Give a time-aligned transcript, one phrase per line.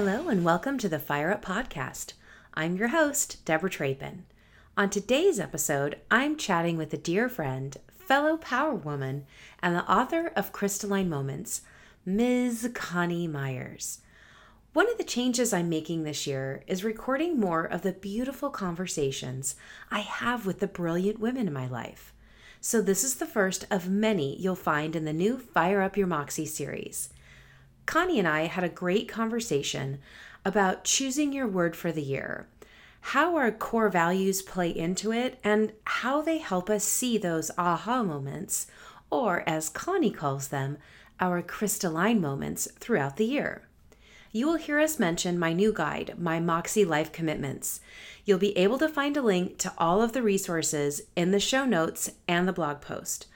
[0.00, 2.12] Hello, and welcome to the Fire Up Podcast.
[2.54, 4.26] I'm your host, Deborah Trapin.
[4.76, 9.26] On today's episode, I'm chatting with a dear friend, fellow power woman,
[9.60, 11.62] and the author of Crystalline Moments,
[12.06, 12.70] Ms.
[12.74, 13.98] Connie Myers.
[14.72, 19.56] One of the changes I'm making this year is recording more of the beautiful conversations
[19.90, 22.14] I have with the brilliant women in my life.
[22.60, 26.06] So, this is the first of many you'll find in the new Fire Up Your
[26.06, 27.08] Moxie series.
[27.88, 29.98] Connie and I had a great conversation
[30.44, 32.46] about choosing your word for the year,
[33.00, 38.02] how our core values play into it, and how they help us see those aha
[38.02, 38.66] moments,
[39.08, 40.76] or as Connie calls them,
[41.18, 43.66] our crystalline moments throughout the year.
[44.32, 47.80] You will hear us mention my new guide, My Moxie Life Commitments.
[48.26, 51.64] You'll be able to find a link to all of the resources in the show
[51.64, 53.28] notes and the blog post.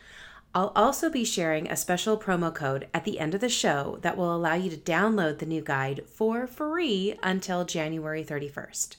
[0.55, 4.19] I'll also be sharing a special promo code at the end of the show that
[4.19, 8.97] will allow you to download the new guide for free until January 31st.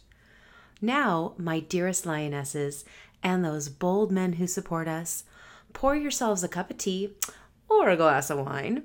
[0.82, 2.86] Now, my dearest lionesses
[3.22, 5.26] and those bold men who support us,
[5.74, 7.14] pour yourselves a cup of tea
[7.70, 8.84] or a glass of wine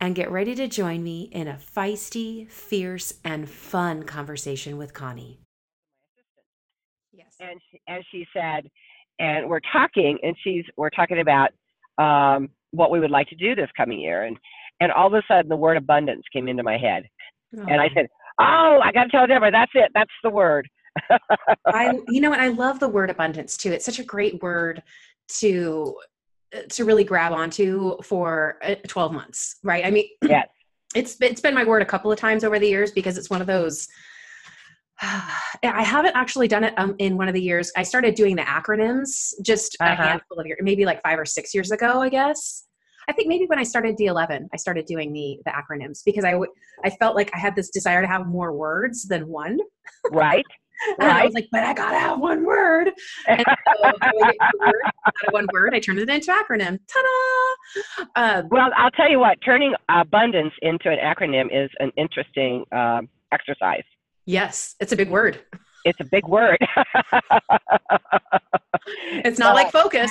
[0.00, 5.38] and get ready to join me in a feisty, fierce, and fun conversation with Connie.
[7.12, 7.34] Yes.
[7.40, 8.68] And she, as she said,
[9.20, 11.50] and we're talking, and she's we're talking about
[11.98, 14.24] um, what we would like to do this coming year.
[14.24, 14.36] And,
[14.80, 17.04] and all of a sudden, the word abundance came into my head.
[17.56, 17.64] Oh.
[17.68, 18.08] And I said,
[18.40, 19.90] Oh, I got to tell Deborah, that's it.
[19.94, 20.68] That's the word.
[21.66, 22.40] I, you know what?
[22.40, 23.72] I love the word abundance too.
[23.72, 24.82] It's such a great word
[25.40, 25.96] to
[26.70, 29.84] to really grab onto for uh, 12 months, right?
[29.84, 30.46] I mean, yes.
[30.94, 33.40] it's it's been my word a couple of times over the years because it's one
[33.40, 33.88] of those
[35.02, 37.70] I haven't actually done it um, in one of the years.
[37.76, 39.92] I started doing the acronyms just uh-huh.
[39.92, 42.64] a handful of years, maybe like five or six years ago, I guess.
[43.08, 46.32] I think maybe when I started D11, I started doing the the acronyms because I
[46.32, 46.52] w-
[46.84, 49.58] I felt like I had this desire to have more words than one.
[50.10, 50.44] Right.
[50.98, 51.22] and right.
[51.22, 52.90] I was like, but I gotta have one word.
[53.26, 56.78] And so word, out of one word, I turned it into acronym.
[56.92, 58.40] Ta-da!
[58.40, 63.08] Um, well, I'll tell you what, turning abundance into an acronym is an interesting um,
[63.32, 63.84] exercise.
[64.28, 65.40] Yes, it's a big word.
[65.86, 66.58] It's a big word.
[69.24, 70.10] it's not uh, like focus.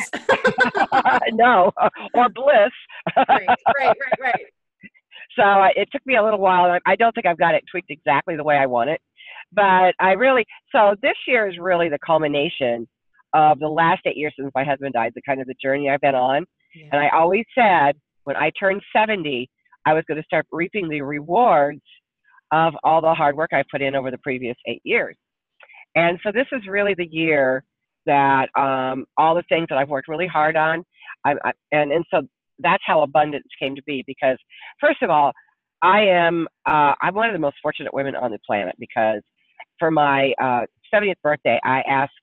[1.33, 1.71] no,
[2.15, 2.71] or bliss.
[3.15, 4.45] right, right, right, right.
[5.37, 6.79] So uh, it took me a little while.
[6.87, 8.99] I don't think I've got it tweaked exactly the way I want it,
[9.53, 10.47] but I really.
[10.71, 12.87] So this year is really the culmination
[13.35, 15.11] of the last eight years since my husband died.
[15.13, 16.87] The kind of the journey I've been on, yeah.
[16.91, 17.91] and I always said
[18.23, 19.47] when I turned seventy,
[19.85, 21.83] I was going to start reaping the rewards
[22.51, 25.15] of all the hard work I put in over the previous eight years.
[25.95, 27.63] And so this is really the year
[28.05, 30.83] that um, all the things that I've worked really hard on,
[31.25, 32.21] I, I, and and so
[32.59, 34.03] that's how abundance came to be.
[34.07, 34.37] Because
[34.79, 35.31] first of all,
[35.81, 39.21] I am uh, I'm one of the most fortunate women on the planet because
[39.79, 40.61] for my uh,
[40.93, 42.13] 70th birthday, I asked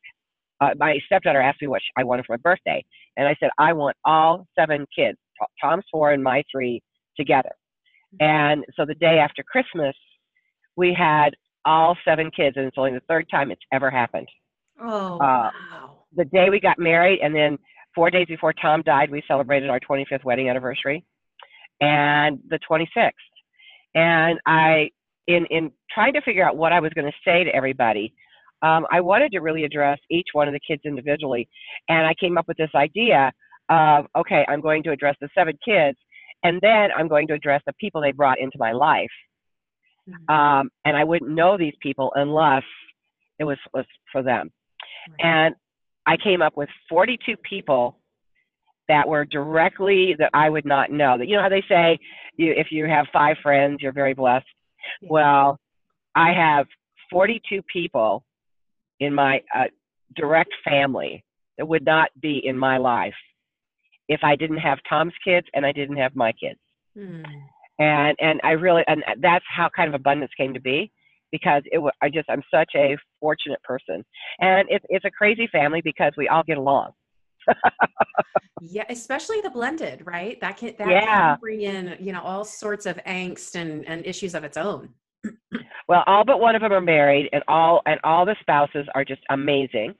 [0.60, 2.84] uh, my stepdaughter asked me what I wanted for my birthday,
[3.16, 5.18] and I said I want all seven kids,
[5.60, 6.80] Tom's four and my three
[7.16, 7.50] together.
[8.20, 9.94] And so the day after Christmas,
[10.76, 11.30] we had
[11.64, 14.28] all seven kids, and it's only the third time it's ever happened.
[14.80, 15.98] Oh, uh, wow.
[16.16, 17.58] The day we got married, and then
[17.94, 21.04] four days before Tom died, we celebrated our 25th wedding anniversary,
[21.80, 23.10] and the 26th.
[23.94, 24.90] And I,
[25.26, 28.14] in in trying to figure out what I was going to say to everybody,
[28.62, 31.48] um, I wanted to really address each one of the kids individually,
[31.88, 33.32] and I came up with this idea
[33.70, 35.96] of okay, I'm going to address the seven kids,
[36.42, 39.10] and then I'm going to address the people they brought into my life
[40.08, 40.34] Mm-hmm.
[40.34, 42.62] Um, and I wouldn't know these people unless
[43.38, 44.50] it was, was for them.
[45.08, 45.26] Right.
[45.26, 45.54] And
[46.06, 47.98] I came up with 42 people
[48.88, 51.16] that were directly that I would not know.
[51.16, 51.98] That you know how they say,
[52.36, 54.46] you, if you have five friends, you're very blessed.
[55.00, 55.08] Yeah.
[55.10, 55.60] Well,
[56.14, 56.66] I have
[57.10, 58.24] 42 people
[59.00, 59.64] in my uh,
[60.14, 61.24] direct family
[61.56, 63.14] that would not be in my life
[64.08, 66.60] if I didn't have Tom's kids and I didn't have my kids.
[66.96, 67.24] Mm
[67.78, 70.90] and and I really and that's how kind of abundance came to be
[71.32, 74.04] because it was I just I'm such a fortunate person
[74.40, 76.92] and it's it's a crazy family because we all get along.
[78.60, 80.40] yeah, especially the blended, right?
[80.40, 81.32] That can that yeah.
[81.32, 84.90] can bring in you know all sorts of angst and and issues of its own.
[85.88, 89.04] well, all but one of them are married, and all and all the spouses are
[89.04, 89.94] just amazing,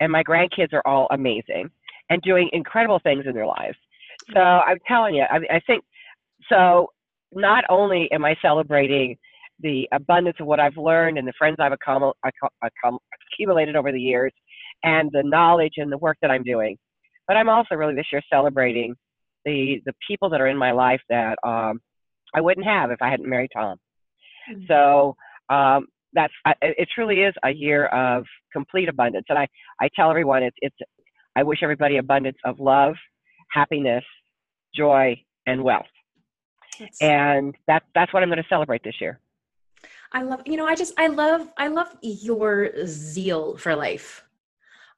[0.00, 1.70] and my grandkids are all amazing
[2.10, 3.76] and doing incredible things in their lives.
[4.32, 5.84] So I'm telling you, I, I think
[6.48, 6.88] so
[7.32, 9.16] not only am I celebrating
[9.60, 11.72] the abundance of what I've learned and the friends I've
[13.32, 14.32] accumulated over the years
[14.84, 16.78] and the knowledge and the work that I'm doing,
[17.26, 18.94] but I'm also really this year celebrating
[19.44, 21.80] the the people that are in my life that um,
[22.34, 23.78] I wouldn't have if I hadn't married Tom.
[24.50, 24.62] Mm-hmm.
[24.68, 25.16] So
[25.48, 26.32] um, that's
[26.62, 26.88] it.
[26.94, 29.46] Truly is a year of complete abundance, and I
[29.80, 30.76] I tell everyone it's it's.
[31.36, 32.94] I wish everybody abundance of love,
[33.52, 34.04] happiness,
[34.74, 35.16] joy,
[35.46, 35.86] and wealth.
[36.78, 39.20] That's, and that that's what I'm going to celebrate this year.
[40.12, 44.24] I love you know I just I love I love your zeal for life.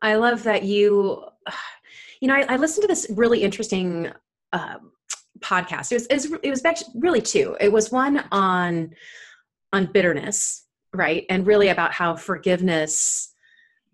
[0.02, 1.24] I love that you
[2.20, 4.10] you know I, I listened to this really interesting
[4.52, 4.76] uh,
[5.40, 5.92] podcast.
[5.92, 7.56] It was, it was it was actually really two.
[7.60, 8.90] It was one on
[9.72, 13.34] on bitterness, right, and really about how forgiveness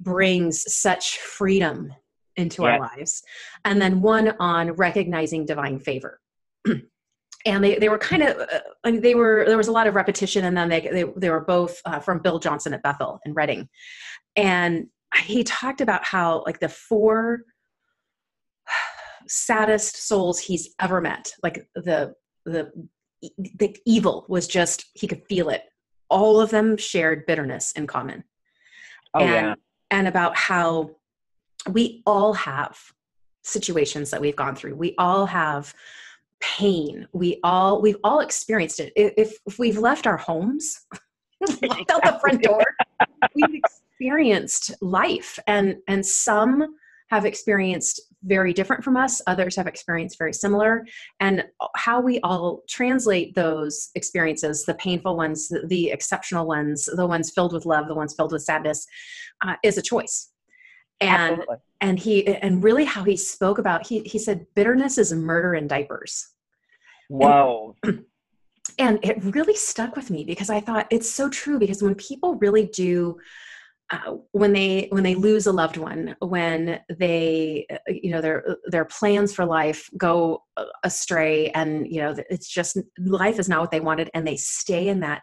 [0.00, 1.92] brings such freedom
[2.36, 3.22] into our lives,
[3.64, 6.20] and then one on recognizing divine favor.
[7.46, 9.87] and they, they were kind of uh, I mean, they were there was a lot
[9.87, 13.20] of repetition and then they they, they were both uh, from bill johnson at bethel
[13.25, 13.69] in Redding.
[14.34, 14.88] And
[15.22, 17.43] he talked about how like the four
[19.28, 22.14] saddest souls he's ever met like the
[22.44, 22.70] the
[23.54, 25.62] the evil was just he could feel it.
[26.10, 28.25] All of them shared bitterness in common.
[29.14, 29.54] Oh and, yeah.
[29.90, 30.90] and about how
[31.70, 32.78] we all have
[33.42, 34.75] situations that we've gone through.
[34.75, 35.75] We all have
[36.40, 37.06] pain.
[37.12, 38.92] We all we've all experienced it.
[38.96, 40.86] If if we've left our homes
[41.62, 42.64] walked out the front door
[43.34, 45.38] we've experienced life.
[45.46, 46.76] And and some
[47.08, 49.22] have experienced very different from us.
[49.28, 50.84] Others have experienced very similar.
[51.20, 51.44] And
[51.76, 57.30] how we all translate those experiences the painful ones the, the exceptional ones the ones
[57.30, 58.86] filled with love the ones filled with sadness
[59.46, 60.30] uh, is a choice.
[61.00, 61.56] And Absolutely.
[61.81, 65.67] And he and really how he spoke about he he said bitterness is murder in
[65.67, 66.28] diapers.
[67.08, 67.75] Wow.
[67.82, 68.05] and,
[68.78, 72.34] and it really stuck with me because i thought it's so true because when people
[72.37, 73.17] really do
[73.90, 78.56] uh, when they when they lose a loved one when they uh, you know their
[78.64, 80.43] their plans for life go
[80.82, 84.88] astray and you know it's just life is not what they wanted and they stay
[84.88, 85.23] in that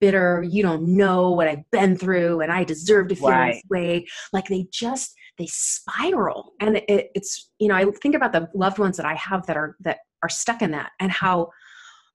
[0.00, 3.54] bitter you don't know what i've been through and i deserve to feel right.
[3.54, 4.06] this way.
[4.32, 6.52] Like they just they spiral.
[6.60, 9.56] And it, it's you know i think about the loved ones that i have that
[9.56, 11.50] are that are stuck in that and how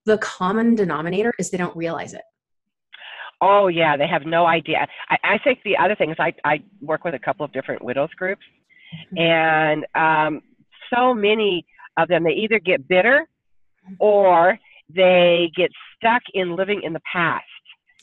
[0.06, 2.22] the common denominator is they don't realize it.
[3.42, 4.88] Oh yeah they have no idea.
[5.10, 7.83] I, I think the other thing is I, I work with a couple of different
[7.83, 8.44] widows groups
[9.13, 9.18] mm-hmm.
[9.18, 10.42] and um,
[10.94, 11.66] so many
[11.98, 13.27] of them they either get bitter
[14.00, 14.57] or
[14.94, 17.44] they get stuck in living in the past.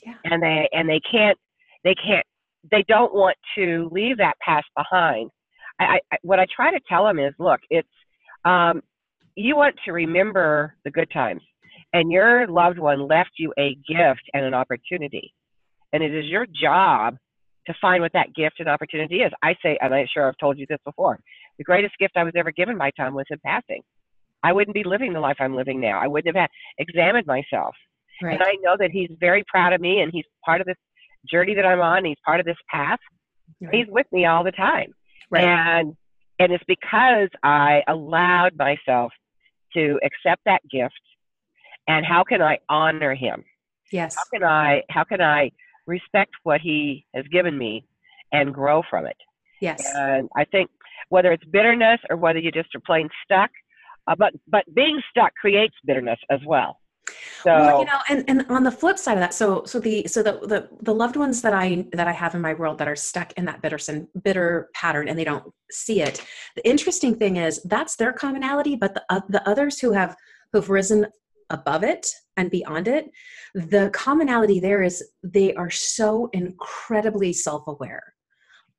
[0.04, 0.14] Yeah.
[0.24, 1.38] and they and they can't
[1.84, 2.26] they can't
[2.70, 5.30] they don't want to leave that past behind.
[5.80, 7.88] I, I what I try to tell them is, look, it's
[8.44, 8.82] um,
[9.34, 11.42] you want to remember the good times,
[11.92, 15.32] and your loved one left you a gift and an opportunity,
[15.92, 17.16] and it is your job
[17.66, 19.32] to find what that gift and opportunity is.
[19.42, 21.18] I say, and I'm sure I've told you this before,
[21.58, 23.82] the greatest gift I was ever given my time was in passing.
[24.42, 26.00] I wouldn't be living the life I'm living now.
[26.02, 27.74] I wouldn't have had, examined myself.
[28.20, 28.34] Right.
[28.34, 30.76] And I know that he's very proud of me and he's part of this
[31.30, 32.04] journey that I'm on.
[32.04, 32.98] He's part of this path.
[33.60, 33.74] Right.
[33.74, 34.92] He's with me all the time.
[35.30, 35.44] Right.
[35.44, 35.96] And
[36.38, 39.12] and it's because I allowed myself
[39.74, 40.94] to accept that gift
[41.88, 43.44] and how can I honor him?
[43.91, 44.17] Yes.
[44.17, 45.50] How can I how can I
[45.86, 47.84] respect what he has given me
[48.32, 49.17] and grow from it?
[49.60, 49.84] Yes.
[49.94, 50.70] And I think
[51.08, 53.50] whether it's bitterness or whether you just are plain stuck,
[54.06, 56.79] uh, but but being stuck creates bitterness as well.
[57.43, 60.06] So well, you know, and, and on the flip side of that, so so the
[60.06, 62.89] so the, the the loved ones that I that I have in my world that
[62.89, 63.79] are stuck in that bitter
[64.22, 66.25] bitter pattern and they don't see it.
[66.55, 70.15] The interesting thing is that's their commonality, but the uh, the others who have
[70.53, 71.06] who've risen
[71.51, 73.11] above it and beyond it,
[73.55, 78.15] the commonality there is they are so incredibly self-aware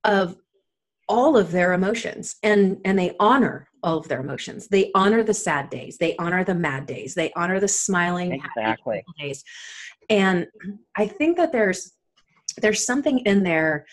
[0.04, 0.38] of
[1.10, 4.68] all of their emotions and and they honor all of their emotions.
[4.70, 5.98] They honor the sad days.
[5.98, 7.14] They honor the mad days.
[7.16, 9.04] They honor the smiling exactly.
[9.20, 9.44] days.
[10.10, 10.48] And
[10.98, 11.94] i think that there's
[12.62, 13.86] there's something in there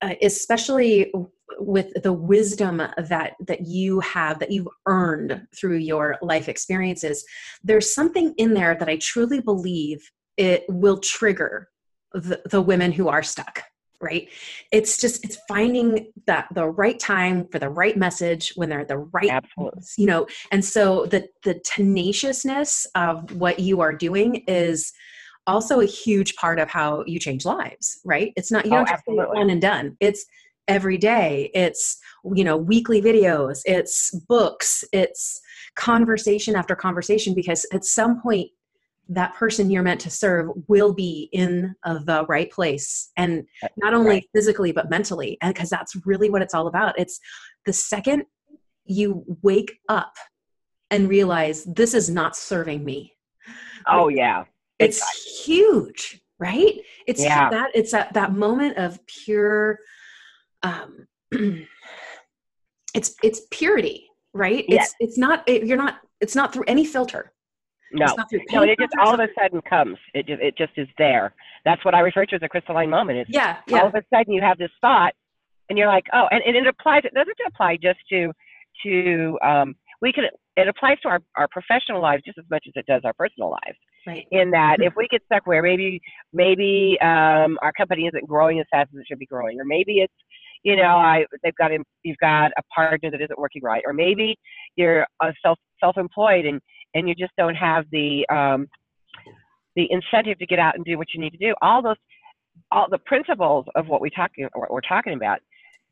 [0.00, 1.12] uh, especially
[1.58, 7.24] with the wisdom that that you have that you've earned through your life experiences
[7.64, 11.68] there's something in there that i truly believe it will trigger
[12.12, 13.62] the, the women who are stuck
[14.00, 14.28] right?
[14.72, 18.88] It's just it's finding that the right time for the right message when they're at
[18.88, 19.82] the right Absolutely.
[19.96, 20.26] you know?
[20.50, 24.92] And so the the tenaciousness of what you are doing is
[25.46, 28.32] also a huge part of how you change lives right?
[28.36, 29.96] It's not you oh, just one and done.
[30.00, 30.24] It's
[30.68, 31.50] every day.
[31.54, 31.98] It's
[32.34, 33.60] you know weekly videos.
[33.64, 34.84] It's books.
[34.92, 35.40] It's
[35.74, 38.50] conversation after conversation because at some point
[39.08, 43.44] that person you're meant to serve will be in the right place and
[43.76, 44.28] not only right.
[44.34, 47.18] physically but mentally and because that's really what it's all about it's
[47.64, 48.24] the second
[48.84, 50.12] you wake up
[50.90, 53.14] and realize this is not serving me
[53.86, 54.44] oh yeah
[54.78, 56.80] it's, it's huge right?
[57.06, 57.50] It's Yeah.
[57.50, 59.78] that it's that that moment of pure
[60.62, 61.06] um
[62.94, 64.64] it's it's purity, right?
[64.68, 64.94] Yes.
[65.00, 67.32] It's it's not it, you're not it's not through any filter.
[67.92, 69.96] No, It's not no, it just all of a sudden comes.
[70.14, 71.34] It just it just is there.
[71.64, 73.18] That's what I refer to as a crystalline moment.
[73.18, 75.14] It's yeah, all of a sudden you have this thought,
[75.68, 77.02] and you're like, oh, and, and it applies.
[77.04, 78.32] It doesn't apply just to
[78.84, 80.24] to um, we can.
[80.56, 83.50] It applies to our, our professional lives just as much as it does our personal
[83.50, 83.78] lives.
[84.06, 84.26] Right.
[84.30, 86.00] In that, if we get stuck where maybe
[86.32, 90.00] maybe um, our company isn't growing as fast as it should be growing, or maybe
[90.00, 90.14] it's
[90.62, 91.70] you know I they've got
[92.02, 94.36] you've got a partner that isn't working right, or maybe
[94.76, 96.60] you're a self self employed and
[96.94, 98.68] and you just don't have the um,
[99.76, 101.54] the incentive to get out and do what you need to do.
[101.62, 101.96] All those
[102.72, 105.38] all the principles of what we talking what we're talking about.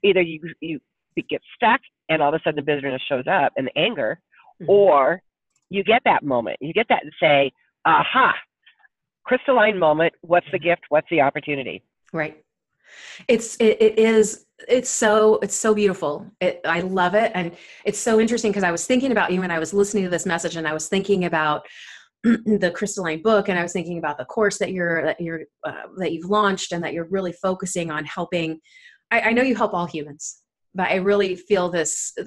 [0.03, 0.81] Either you you
[1.29, 4.21] get stuck and all of a sudden the bitterness shows up and the anger,
[4.61, 4.69] Mhm.
[4.69, 5.23] or
[5.71, 6.59] you get that moment.
[6.61, 7.53] You get that and say,
[7.85, 8.35] "Aha,
[9.25, 10.15] crystalline moment.
[10.21, 10.83] What's the gift?
[10.89, 12.37] What's the opportunity?" Right.
[13.29, 16.27] It's it, it is it's so it's so beautiful.
[16.41, 19.51] It, I love it, and it's so interesting because I was thinking about you when
[19.51, 21.67] I was listening to this message, and I was thinking about
[22.25, 25.83] the crystalline book, and I was thinking about the course that you're that you're uh,
[25.99, 28.61] that you've launched, and that you're really focusing on helping.
[29.11, 30.39] I, I know you help all humans,
[30.75, 32.13] but I really feel this.
[32.19, 32.25] uh,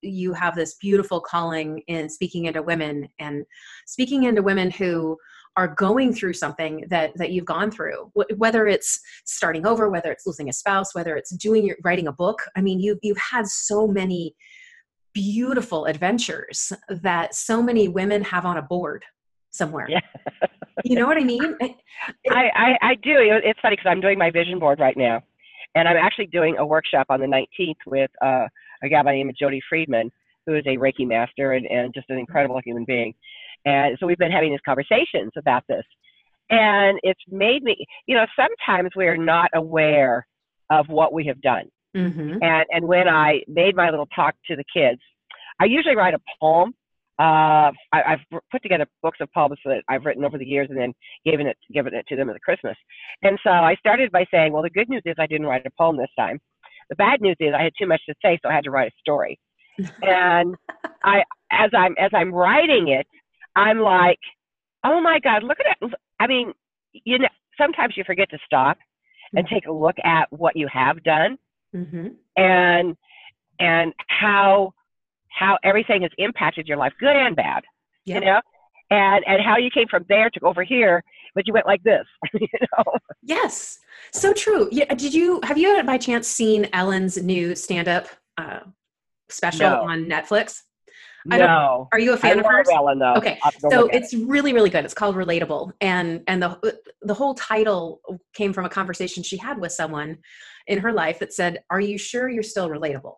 [0.00, 3.44] You have this beautiful calling in speaking into women and
[3.86, 5.18] speaking into women who
[5.56, 10.10] are going through something that that you've gone through Wh- whether it's starting over whether
[10.10, 13.18] it's losing a spouse whether it's doing your writing a book i mean you you've
[13.18, 14.34] had so many
[15.12, 19.04] beautiful adventures that so many women have on a board
[19.50, 20.00] somewhere Yeah.
[20.84, 21.56] you know what i mean
[22.24, 23.14] It- I, I, I do.
[23.18, 25.22] It's funny because I'm doing my vision board right now,
[25.74, 28.46] and I'm actually doing a workshop on the 19th with uh,
[28.82, 30.10] a guy by the name of Jody Friedman,
[30.44, 33.14] who is a Reiki master and, and just an incredible human being.
[33.64, 35.84] And so we've been having these conversations about this,
[36.50, 40.26] and it's made me, you know, sometimes we're not aware
[40.70, 41.70] of what we have done.
[41.94, 42.42] Mhm.
[42.42, 45.00] And and when I made my little talk to the kids,
[45.60, 46.74] I usually write a poem.
[47.16, 50.78] Uh, I, I've put together books of poems that I've written over the years, and
[50.78, 50.92] then
[51.24, 52.76] given it given it to them at Christmas.
[53.22, 55.70] And so I started by saying, well, the good news is I didn't write a
[55.78, 56.40] poem this time.
[56.90, 58.88] The bad news is I had too much to say, so I had to write
[58.88, 59.38] a story.
[60.02, 60.54] and
[61.04, 63.06] I, as I'm as I'm writing it,
[63.56, 64.18] I'm like,
[64.84, 65.94] oh my God, look at it.
[66.20, 66.52] I mean,
[66.92, 68.78] you know, sometimes you forget to stop
[69.36, 71.38] and take a look at what you have done
[71.74, 72.14] Mhm.
[72.36, 72.96] and
[73.58, 74.72] and how
[75.28, 77.64] how everything has impacted your life, good and bad.
[78.04, 78.20] Yep.
[78.22, 78.40] You know,
[78.90, 81.02] and and how you came from there to over here,
[81.34, 82.04] but you went like this.
[82.34, 82.46] you
[82.76, 82.84] know,
[83.22, 83.78] yes
[84.12, 88.06] so true yeah did you have you by chance seen ellen's new stand-up
[88.36, 88.60] uh,
[89.30, 89.82] special No.
[89.82, 90.60] on netflix
[91.30, 91.88] I no.
[91.92, 93.14] are you a fan of love hers Ellen though.
[93.14, 93.38] Okay,
[93.70, 98.00] so it's really really good it's called relatable and and the the whole title
[98.34, 100.18] came from a conversation she had with someone
[100.66, 103.14] in her life that said are you sure you're still relatable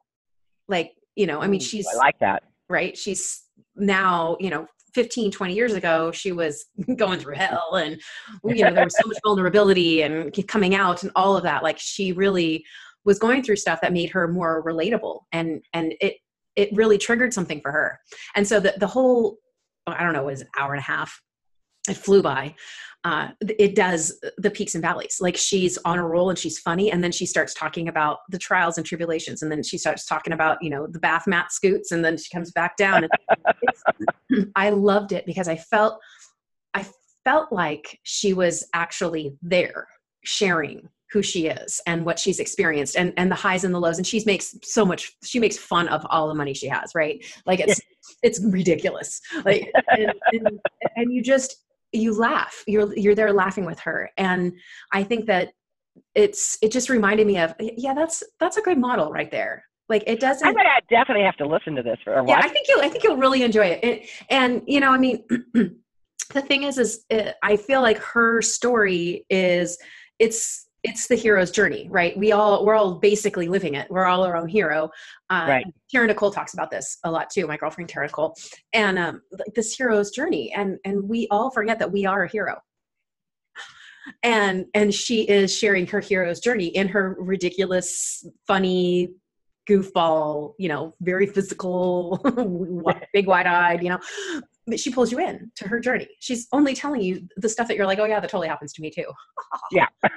[0.69, 2.45] like you know i mean she's I like that.
[2.69, 3.43] right she's
[3.75, 8.01] now you know 15 20 years ago she was going through hell and
[8.45, 11.79] you know there was so much vulnerability and coming out and all of that like
[11.79, 12.65] she really
[13.05, 16.17] was going through stuff that made her more relatable and and it
[16.57, 18.01] it really triggered something for her.
[18.35, 19.39] And so the the whole
[19.87, 21.23] i don't know it was an hour and a half
[21.89, 22.55] it flew by.
[23.05, 25.19] Uh, it does the peaks and valleys.
[25.21, 28.39] Like she's on a roll and she's funny and then she starts talking about the
[28.39, 31.93] trials and tribulations and then she starts talking about you know the bath mat scoots
[31.93, 33.07] and then she comes back down
[34.57, 36.01] i loved it because i felt
[36.75, 36.85] i
[37.23, 39.87] felt like she was actually there
[40.25, 43.97] sharing who she is and what she's experienced and and the highs and the lows.
[43.97, 47.25] And she makes so much she makes fun of all the money she has right?
[47.47, 47.81] Like it's
[48.23, 49.21] it's ridiculous.
[49.47, 50.61] Like and, and,
[50.97, 52.63] and you just you laugh.
[52.67, 54.11] You're you're there laughing with her.
[54.19, 54.53] And
[54.93, 55.53] i think that
[56.15, 59.65] it's it just reminded me of yeah that's that's a good model right there.
[59.89, 62.67] Like it doesn't I'm gonna definitely have to listen to this or yeah i think
[62.69, 63.81] you'll i think you'll really enjoy it.
[63.83, 65.25] And, and you know i mean
[66.35, 69.79] the thing is is uh, i feel like her story is
[70.19, 72.17] it's it's the hero's journey right?
[72.17, 73.91] We all we're all basically living it.
[73.91, 74.91] We're all our own hero.
[75.31, 75.67] Uh, Right.
[75.91, 78.35] Tara Nicole talks about this a lot too my girlfriend Tara Nicole.
[78.73, 82.31] And um like this hero's journey and and we all forget that we are a
[82.31, 82.57] hero.
[84.23, 89.11] And and she is sharing her hero's journey in her ridiculous funny
[89.69, 92.21] goofball you know very physical
[93.13, 93.99] big wide-eyed you know
[94.67, 97.77] but she pulls you in to her journey she's only telling you the stuff that
[97.77, 99.05] you're like oh yeah that totally happens to me too
[99.71, 99.87] yeah.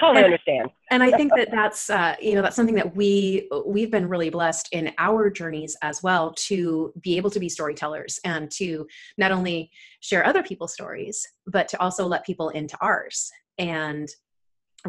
[0.00, 0.70] totally and, understand.
[0.90, 4.30] and I think that that's uh, you know that's something that we we've been really
[4.30, 8.86] blessed in our journeys as well to be able to be storytellers and to
[9.16, 14.08] not only share other people's stories but to also let people into ours and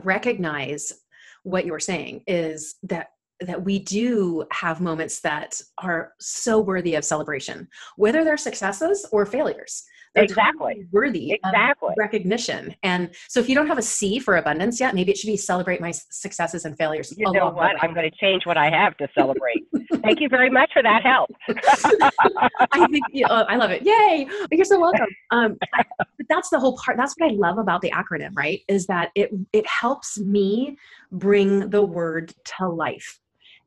[0.04, 0.94] recognize
[1.44, 3.08] what you were saying is that
[3.41, 9.25] that we do have moments that are so worthy of celebration whether they're successes or
[9.25, 9.84] failures.
[10.15, 10.88] They're exactly.
[10.91, 11.93] worthy exactly.
[11.98, 12.75] recognition.
[12.84, 15.38] And so if you don't have a c for abundance yet maybe it should be
[15.38, 17.81] celebrate my successes and failures you know what?
[17.84, 19.65] i'm going to change what i have to celebrate.
[20.01, 21.29] Thank you very much for that help.
[22.72, 23.84] I think you know, i love it.
[23.84, 24.27] Yay!
[24.51, 25.08] You're so welcome.
[25.31, 28.62] Um, but that's the whole part that's what i love about the acronym right?
[28.67, 30.77] Is that it it helps me
[31.12, 33.19] bring the word to life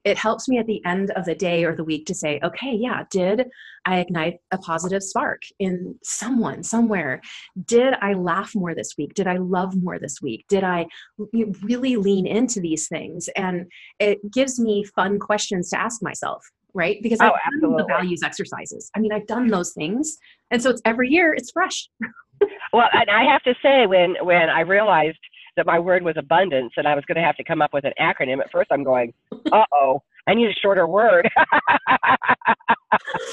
[0.05, 2.75] it helps me at the end of the day or the week to say, okay,
[2.75, 3.47] yeah, did
[3.87, 7.21] I ignite a positive spark in someone somewhere?
[7.67, 9.15] Did I laugh more this week?
[9.15, 10.45] Did I love more this week?
[10.49, 10.87] Did I
[11.63, 13.29] really lean into these things?
[13.37, 13.67] And
[13.99, 16.45] it gives me fun questions to ask myself
[16.75, 17.03] right?
[17.03, 17.69] Because oh, I've absolutely.
[17.69, 18.91] done the values exercises.
[18.97, 20.17] I mean, I've done those things,
[20.51, 21.87] and so it's every year it's fresh.
[22.73, 25.19] well, and I have to say, when when I realized
[25.57, 27.85] that my word was abundance and I was going to have to come up with
[27.85, 28.41] an acronym.
[28.41, 29.13] At first, I'm going,
[29.51, 31.29] uh oh, I need a shorter word.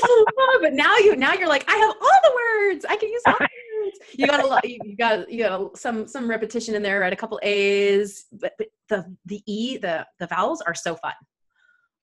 [0.03, 2.85] oh, but now you now you're like, I have all the words.
[2.89, 3.47] I can use all the
[3.83, 3.99] words.
[4.13, 4.67] You got a lot.
[4.67, 6.99] You got you got some some repetition in there.
[7.01, 11.13] Right, a couple A's, but, but the the E the the vowels are so fun.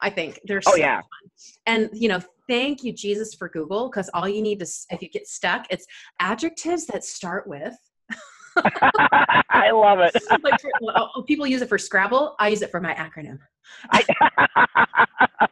[0.00, 1.30] I think they're oh so yeah, fun.
[1.66, 5.08] and you know, thank you Jesus for Google because all you need to if you
[5.08, 5.86] get stuck, it's
[6.20, 7.76] adjectives that start with
[9.50, 10.14] I love it.
[10.42, 12.34] like for, well, oh, people use it for Scrabble.
[12.38, 13.38] I use it for my acronym.
[13.90, 14.04] I,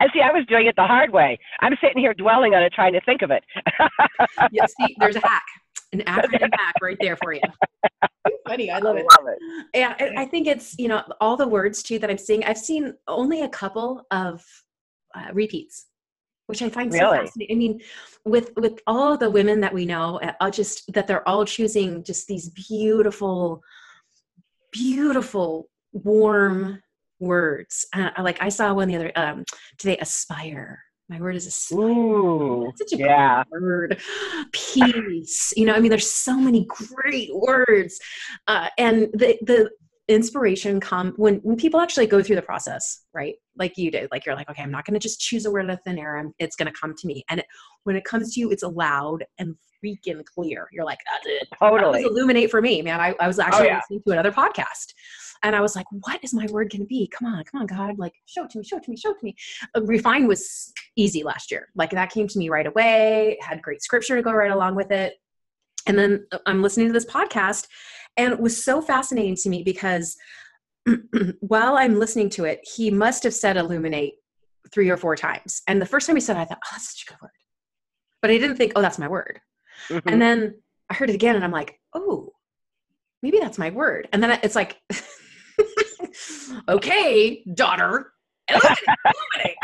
[0.00, 1.38] and see, I was doing it the hard way.
[1.60, 3.44] I'm sitting here dwelling on it, trying to think of it.
[4.52, 5.44] yeah, see, there's a hack,
[5.92, 7.40] an acronym hack right there for you.
[8.46, 9.06] Funny, I love it.
[9.10, 9.38] I love it.
[9.74, 12.44] Yeah, I think it's you know all the words too that I'm seeing.
[12.44, 14.44] I've seen only a couple of
[15.14, 15.86] uh, repeats
[16.50, 17.00] which I find really?
[17.00, 17.56] so fascinating.
[17.56, 17.80] I mean,
[18.24, 22.26] with with all the women that we know, uh, just that they're all choosing just
[22.26, 23.62] these beautiful,
[24.72, 26.82] beautiful, warm
[27.20, 27.86] words.
[27.94, 29.44] Uh, like I saw one the other um,
[29.78, 29.96] today.
[29.98, 30.82] Aspire.
[31.08, 31.80] My word is aspire.
[31.80, 33.42] Ooh, such a yeah.
[33.50, 34.00] word.
[34.52, 35.52] Peace.
[35.56, 37.98] You know, I mean, there's so many great words,
[38.46, 39.70] uh, and the the
[40.10, 43.36] inspiration come when when people actually go through the process right?
[43.56, 45.66] Like you did like you're like okay i'm not going to just choose a word
[45.66, 47.24] out of thin air it's going to come to me.
[47.28, 47.46] And it,
[47.84, 50.68] when it comes to you it's loud and freaking clear.
[50.72, 52.02] You're like that's it totally.
[52.02, 53.00] that illuminate for me man.
[53.00, 53.76] I, I was actually oh, yeah.
[53.76, 54.94] listening to another podcast
[55.42, 57.08] and i was like what is my word going to be?
[57.16, 59.10] Come on come on god like show it to me show it to me show
[59.10, 59.36] it to me.
[59.76, 61.68] Uh, refine was easy last year.
[61.76, 64.90] Like that came to me right away had great scripture to go right along with
[64.90, 65.14] it.
[65.86, 67.66] And then uh, i'm listening to this podcast
[68.16, 70.16] and it was so fascinating to me because
[71.40, 74.14] while I'm listening to it, he must have said illuminate
[74.72, 75.62] three or four times.
[75.66, 77.30] And the first time he said it, I thought, oh, that's such a good word.
[78.22, 79.40] But I didn't think, oh, that's my word.
[79.88, 80.08] Mm-hmm.
[80.08, 80.54] And then
[80.88, 82.32] I heard it again and I'm like, oh,
[83.22, 84.08] maybe that's my word.
[84.12, 84.78] And then it's like,
[86.68, 88.12] okay, daughter,
[88.48, 89.56] illuminate, illuminate,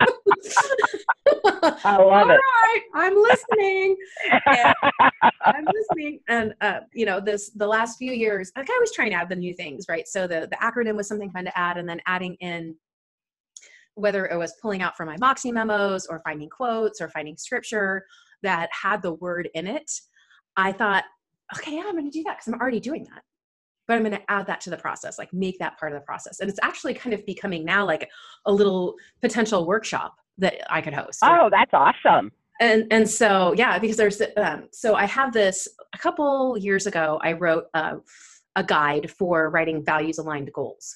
[0.00, 0.56] illuminate.
[1.84, 2.34] I love it.
[2.34, 3.96] Right, I'm listening.
[5.44, 6.20] I'm listening.
[6.28, 9.28] And uh, you know, this the last few years, like I was trying to add
[9.28, 10.06] the new things, right?
[10.06, 12.74] So the the acronym was something fun to add, and then adding in
[13.94, 18.04] whether it was pulling out from my Moxie memos or finding quotes or finding scripture
[18.42, 19.90] that had the word in it.
[20.56, 21.04] I thought,
[21.56, 23.22] okay, yeah, I'm going to do that because I'm already doing that
[23.86, 26.04] but I'm going to add that to the process, like make that part of the
[26.04, 26.40] process.
[26.40, 28.08] And it's actually kind of becoming now like
[28.46, 31.20] a little potential workshop that I could host.
[31.22, 32.32] Oh, that's awesome.
[32.60, 37.18] And and so yeah, because there's um, so I have this a couple years ago.
[37.22, 37.96] I wrote a,
[38.56, 40.94] a guide for writing values aligned goals,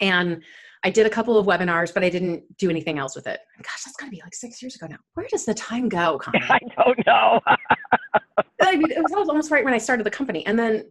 [0.00, 0.42] and
[0.84, 3.40] I did a couple of webinars, but I didn't do anything else with it.
[3.58, 4.98] Gosh, that's gonna be like six years ago now.
[5.14, 6.18] Where does the time go?
[6.22, 6.40] Connie?
[6.48, 7.40] I don't know.
[8.60, 10.84] I mean, it was almost right when I started the company, and then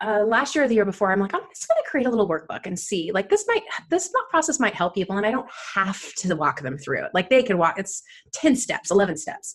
[0.00, 2.10] uh, last year or the year before, I'm like, I'm just going to create a
[2.10, 3.10] little workbook and see.
[3.12, 6.78] Like this might, this process might help people, and I don't have to walk them
[6.78, 7.10] through it.
[7.14, 7.78] Like they can walk.
[7.78, 9.54] It's ten steps, eleven steps.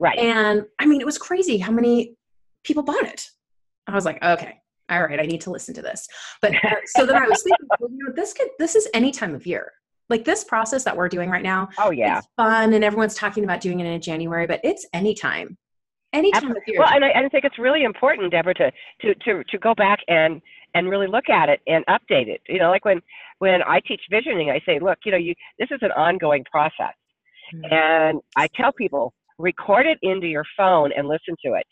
[0.00, 0.18] Right.
[0.18, 2.14] And I mean, it was crazy how many
[2.64, 3.28] people bought it.
[3.86, 6.08] I was like, okay, all right, I need to listen to this.
[6.40, 9.10] But uh, so then I was thinking, well, you know, this could, this is any
[9.10, 9.72] time of year.
[10.08, 11.68] Like this process that we're doing right now.
[11.78, 14.84] Oh yeah, it's fun, and everyone's talking about doing it in January, but it's
[16.56, 16.80] of year.
[16.80, 18.70] Well, and I, I think it's really important, Deborah, to,
[19.02, 20.40] to, to, to go back and,
[20.74, 22.40] and really look at it and update it.
[22.48, 23.00] You know, like when,
[23.38, 26.94] when I teach visioning, I say, look, you know, you, this is an ongoing process.
[27.54, 27.72] Mm-hmm.
[27.72, 31.66] And I tell people, record it into your phone and listen to it.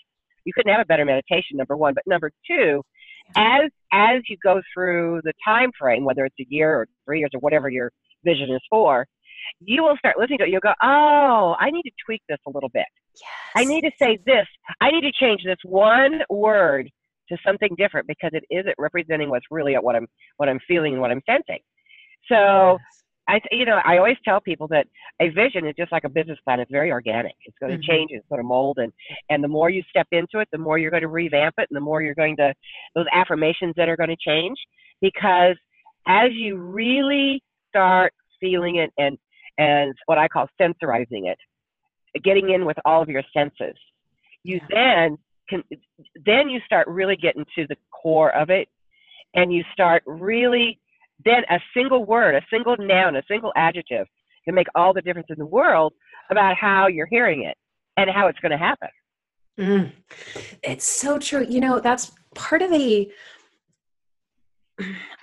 [0.44, 1.94] You couldn't have a better meditation, number one.
[1.94, 2.82] But number two,
[3.36, 7.30] as as you go through the time frame, whether it's a year or three years
[7.34, 7.90] or whatever your
[8.24, 9.06] vision is for,
[9.60, 10.50] you will start listening to it.
[10.50, 12.86] You'll go, oh, I need to tweak this a little bit.
[13.14, 13.24] Yes.
[13.56, 14.46] I need to say this.
[14.80, 16.88] I need to change this one word
[17.30, 20.06] to something different because it isn't representing what's really what I'm
[20.38, 21.58] what I'm feeling and what I'm sensing.
[22.30, 22.78] So
[23.28, 24.86] I you know I always tell people that
[25.20, 26.60] a vision is just like a business plan.
[26.60, 27.34] It's very organic.
[27.44, 27.88] It's going to Mhm.
[27.88, 28.10] change.
[28.12, 28.92] It's going to mold, and
[29.28, 31.76] and the more you step into it, the more you're going to revamp it, and
[31.76, 32.54] the more you're going to
[32.94, 34.56] those affirmations that are going to change
[35.00, 35.56] because
[36.06, 39.18] as you really start feeling it and
[39.58, 41.38] and what I call sensorizing it,
[42.24, 43.76] getting in with all of your senses,
[44.44, 45.18] you then
[45.48, 45.62] can
[46.24, 48.68] then you start really getting to the core of it,
[49.34, 50.78] and you start really
[51.24, 54.06] then a single word, a single noun, a single adjective
[54.44, 55.92] can make all the difference in the world
[56.30, 57.56] about how you're hearing it
[57.96, 58.88] and how it's going to happen.
[59.58, 59.92] Mm.
[60.62, 61.44] It's so true.
[61.48, 63.10] You know, that's part of the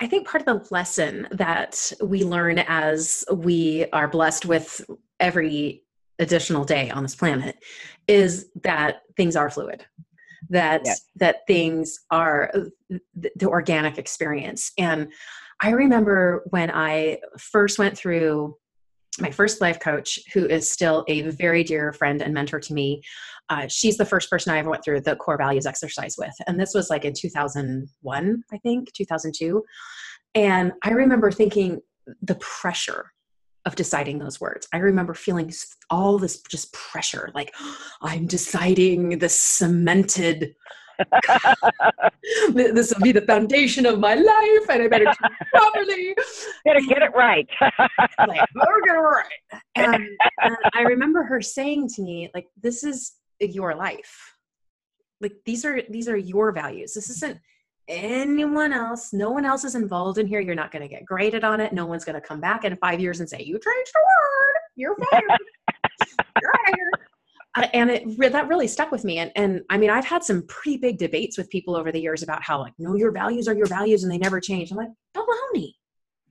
[0.00, 4.84] I think part of the lesson that we learn as we are blessed with
[5.20, 5.82] every
[6.18, 7.56] additional day on this planet
[8.08, 9.84] is that things are fluid.
[10.48, 11.00] That Yes.
[11.16, 12.52] that things are
[12.88, 14.72] the, the organic experience.
[14.78, 15.08] And
[15.60, 18.56] I remember when I first went through
[19.20, 23.02] my first life coach, who is still a very dear friend and mentor to me,
[23.48, 26.34] uh, she's the first person I ever went through the core values exercise with.
[26.46, 29.64] And this was like in 2001, I think, 2002.
[30.34, 31.80] And I remember thinking
[32.22, 33.12] the pressure
[33.64, 34.68] of deciding those words.
[34.72, 35.52] I remember feeling
[35.90, 37.54] all this just pressure like,
[38.02, 40.54] I'm deciding this cemented,
[42.52, 46.14] this will be the foundation of my life, and I better do it properly.
[46.64, 47.48] Get it, get it right.
[48.26, 49.26] like, "We're gonna write."
[49.76, 50.08] And,
[50.42, 54.36] and I remember her saying to me, like, this is your life.
[55.20, 56.94] Like these are these are your values.
[56.94, 57.38] This isn't
[57.88, 59.12] anyone else.
[59.12, 60.40] No one else is involved in here.
[60.40, 61.72] You're not gonna get graded on it.
[61.72, 64.56] No one's gonna come back in five years and say, You changed the word.
[64.76, 65.24] You're fired.
[66.42, 66.90] You're out of here.
[66.94, 67.05] Uh,
[67.72, 70.76] and it that really stuck with me and and i mean i've had some pretty
[70.76, 73.66] big debates with people over the years about how like no your values are your
[73.66, 75.72] values and they never change i'm like baloney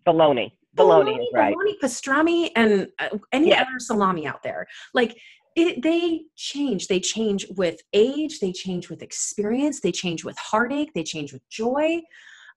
[0.05, 0.51] Baloney.
[0.77, 1.53] Baloney is right.
[1.53, 3.65] bologna, pastrami, and uh, any Yes.
[3.67, 4.67] other salami out there.
[4.93, 5.17] Like
[5.55, 6.87] it, they change.
[6.87, 8.39] They change with age.
[8.39, 9.79] They change with experience.
[9.79, 10.91] They change with heartache.
[10.93, 12.01] They change with joy.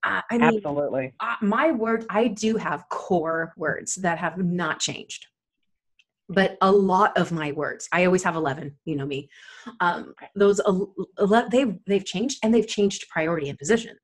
[0.04, 1.14] Uh, I mean, Absolutely.
[1.20, 5.26] uh, my word, I do have core words that have not changed.
[6.28, 8.76] But a lot of my words, I always have eleven.
[8.84, 9.30] You know me.
[9.80, 13.96] Um, those el- ele- they've they've changed, and they've changed priority and position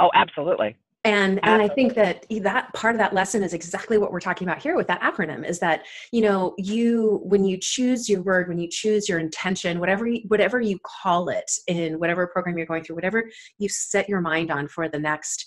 [0.00, 0.76] Oh, absolutely.
[1.04, 4.46] and and i think that that part of that lesson is exactly what we're talking
[4.48, 8.48] about here with that acronym is that you know you when you choose your word
[8.48, 12.66] when you choose your intention whatever you, whatever you call it in whatever program you're
[12.66, 15.46] going through whatever you set your mind on for the next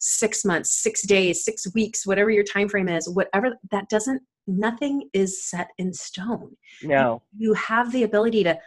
[0.00, 5.08] six months six days six weeks whatever your time frame is whatever that doesn't nothing
[5.12, 7.22] is set in stone No.
[7.36, 8.58] you have the ability to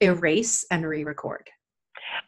[0.00, 1.46] erase and re-record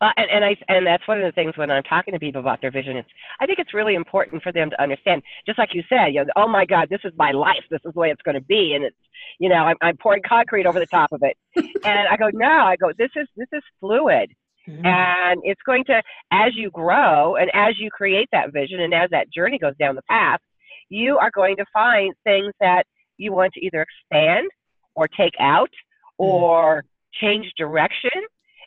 [0.00, 2.40] Uh, and, and I and that's one of the things when I'm talking to people
[2.40, 2.96] about their vision.
[2.96, 3.08] It's
[3.40, 5.22] I think it's really important for them to understand.
[5.46, 7.64] Just like you said, you know, oh my God, this is my life.
[7.70, 8.96] This is the way it's going to be, and it's
[9.38, 11.36] you know I'm, I'm pouring concrete over the top of it.
[11.84, 14.30] and I go no, I go this is this is fluid,
[14.66, 19.10] and it's going to as you grow and as you create that vision and as
[19.10, 20.40] that journey goes down the path,
[20.88, 22.84] you are going to find things that
[23.16, 24.48] you want to either expand
[24.94, 25.70] or take out
[26.18, 26.84] or
[27.20, 28.10] change direction,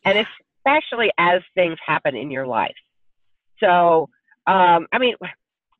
[0.03, 0.27] and
[0.65, 2.75] especially as things happen in your life.
[3.59, 4.09] So,
[4.47, 5.15] um, I mean,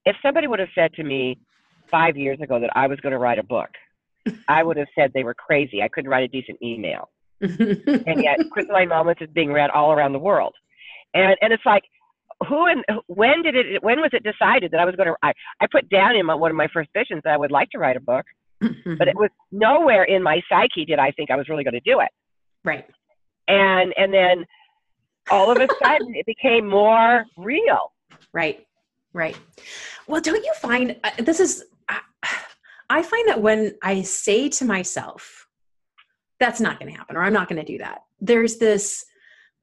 [0.06, 1.38] if somebody would have said to me
[1.90, 3.70] five years ago that I was going to write a book,
[4.48, 5.84] I would have said they were crazy.
[5.84, 7.10] I couldn't write a decent email.
[7.42, 10.54] And yet, Crystalline Moments is being read all around the world.
[11.14, 11.84] And, and it's like,
[12.48, 15.34] who and when did it, when was it decided that I was going to, I,
[15.62, 17.78] I put down in my, one of my first visions that I would like to
[17.78, 18.26] write a book,
[18.60, 21.80] but it was nowhere in my psyche did I think I was really going to
[21.80, 22.10] do it.
[22.64, 22.86] right
[23.48, 24.46] And, and then
[25.32, 27.94] all of a sudden it became more real.
[28.34, 28.66] Right,
[29.14, 29.38] right.
[30.08, 32.02] Well, don't you find uh, this is, I,
[32.90, 35.45] I find that when I say to myself,
[36.40, 39.06] that's not going to happen, or I'm not going to do that, there's this,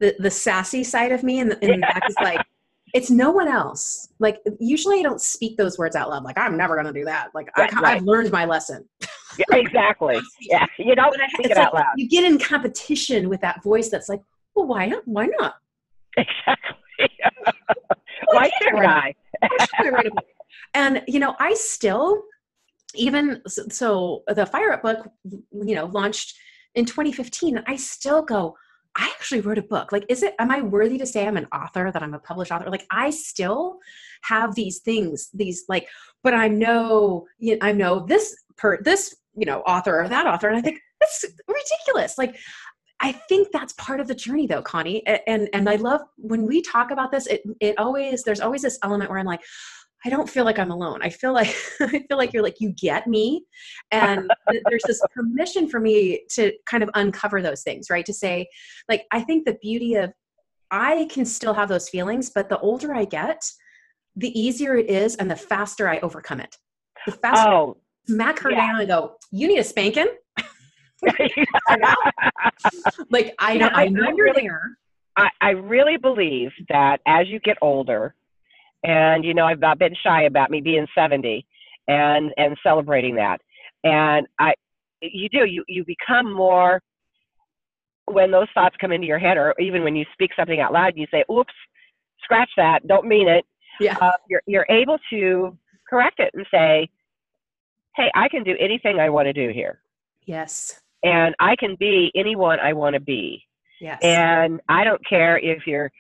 [0.01, 2.41] the, the sassy side of me, and, is like,
[2.95, 4.09] it's no one else.
[4.19, 6.25] Like, usually I don't speak those words out loud.
[6.25, 7.29] Like, I'm never going to do that.
[7.35, 7.97] Like, Right, I, right.
[7.97, 8.87] I've learned my lesson.
[9.39, 10.21] Yeah, exactly.
[10.41, 10.67] Yeah.
[10.79, 11.93] You don't I- speak it out like loud.
[11.97, 14.21] You get in competition with that voice that's like,
[14.55, 15.03] well, why not?
[15.07, 15.55] Why not?
[16.17, 16.77] Exactly.
[18.33, 19.15] Why shouldn't I?
[19.79, 20.25] I write a book.
[20.75, 22.23] and you know i still
[22.95, 26.37] even so, so the fire up book you know launched
[26.75, 28.57] in 2015 i still go
[28.95, 29.91] I actually wrote a book.
[29.93, 32.53] Like, is it, am I worthy to say I'm an author, that I'm a published
[32.53, 32.69] author?
[32.69, 33.79] Like, I still
[34.23, 35.89] have these things, these like,
[36.23, 40.27] but I know, you know, I know this per this, you know, author or that
[40.27, 40.49] author.
[40.49, 42.19] And I think that's ridiculous.
[42.19, 42.37] Like,
[43.01, 45.05] I think that's part of the journey though, Connie.
[45.07, 48.79] And, and I love when we talk about this, it, it always, there's always this
[48.85, 49.43] element where I'm like,
[50.05, 51.01] I don't feel like I'm alone.
[51.03, 53.45] I feel like I feel like you're like you get me,
[53.91, 54.31] and
[54.69, 58.05] there's this permission for me to kind of uncover those things, right?
[58.07, 58.49] To say,
[58.89, 60.13] like, I think the beauty of
[60.71, 63.45] I can still have those feelings, but the older I get,
[64.17, 66.57] the easier it is, and the faster I overcome it.
[67.07, 67.77] The faster oh,
[68.09, 68.67] I smack her yeah.
[68.67, 70.09] down and go, "You need a spanking."
[73.11, 74.79] like I know, I know you're there.
[75.17, 78.15] I, I really believe that as you get older,
[78.83, 81.47] and you know I've not been shy about me being 70
[81.89, 83.41] and and celebrating that.
[83.85, 84.55] And I,
[85.01, 86.81] you do you you become more
[88.07, 90.95] when those thoughts come into your head, or even when you speak something out loud,
[90.97, 91.53] you say, "Oops,
[92.23, 93.45] scratch that, don't mean it."
[93.81, 95.57] Yeah, uh, you're you're able to
[95.89, 96.89] correct it and say,
[97.97, 99.81] "Hey, I can do anything I want to do here."
[100.25, 100.81] Yes.
[101.05, 103.45] And I can be anyone I want to be.
[103.81, 103.99] Yes.
[104.03, 105.91] And I don't care if you're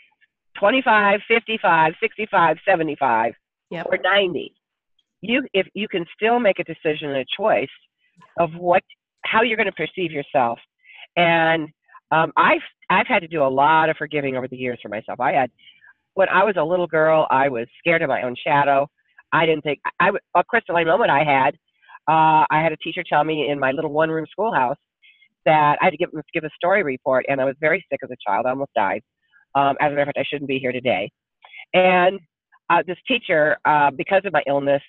[0.59, 3.33] 25, 55, 65, 75,
[3.71, 3.87] yep.
[3.91, 4.55] or 90.
[5.21, 7.69] You, if you can still make a decision and a choice
[8.38, 8.83] of what,
[9.25, 10.59] how you're going to perceive yourself.
[11.17, 11.69] And
[12.11, 12.61] um, I've,
[12.91, 15.21] I've had to do a lot of forgiving over the years for myself.
[15.21, 15.51] I had,
[16.15, 18.88] when I was a little girl, I was scared of my own shadow.
[19.33, 21.55] I didn't think, I, a crystalline moment I had,
[22.09, 24.77] uh, I had a teacher tell me in my little one room schoolhouse
[25.45, 28.11] that I had to give, give a story report, and I was very sick as
[28.11, 28.47] a child.
[28.47, 29.03] I almost died.
[29.55, 31.11] Um, as a matter of fact, I shouldn't be here today.
[31.75, 32.21] And
[32.71, 34.83] uh, this teacher, uh, because of my illness,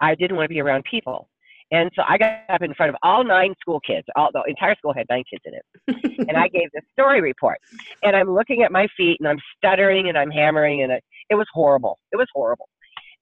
[0.00, 1.28] I didn't want to be around people.
[1.70, 4.06] And so I got up in front of all nine school kids.
[4.16, 6.26] All, the entire school had nine kids in it.
[6.28, 7.58] and I gave this story report.
[8.02, 11.34] And I'm looking at my feet and I'm stuttering and I'm hammering and it, it
[11.34, 11.98] was horrible.
[12.10, 12.68] It was horrible.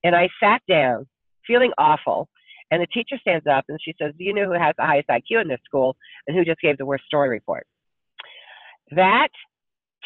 [0.03, 1.05] And I sat down
[1.45, 2.29] feeling awful.
[2.71, 5.07] And the teacher stands up and she says, Do you know who has the highest
[5.09, 5.95] IQ in this school
[6.27, 7.65] and who just gave the worst story report?
[8.91, 9.29] That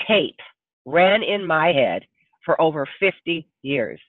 [0.08, 0.40] tape
[0.86, 2.04] ran in my head
[2.46, 4.00] for over 50 years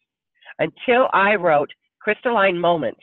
[0.58, 3.00] until I wrote Crystalline Moments.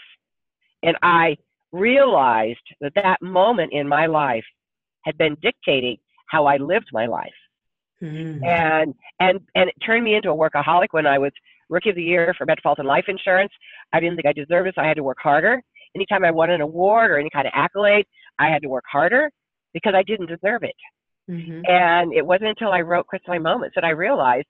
[0.84, 1.38] And I
[1.72, 4.46] realized that that moment in my life
[5.06, 5.98] had been dictating
[6.30, 7.30] how I lived my life.
[8.02, 8.46] Mm.
[8.46, 11.32] And and and it turned me into a workaholic when I was
[11.70, 13.52] rookie of the year for Metropolitan Life Insurance.
[13.94, 15.62] I didn't think I deserved it, so I had to work harder.
[15.96, 18.06] Anytime I won an award or any kind of accolade,
[18.40, 19.30] I had to work harder
[19.74, 20.76] because I didn't deserve it.
[21.30, 21.62] Mm-hmm.
[21.68, 24.48] And it wasn't until I wrote Crystalline Moments that I realized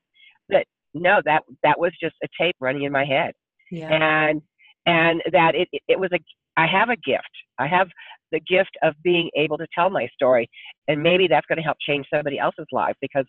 [0.49, 3.33] that no, that that was just a tape running in my head.
[3.71, 3.89] Yeah.
[3.91, 4.41] And
[4.85, 6.19] and that it it was a
[6.57, 7.29] I have a gift.
[7.57, 7.87] I have
[8.31, 10.49] the gift of being able to tell my story,
[10.87, 13.25] and maybe that's going to help change somebody else's life because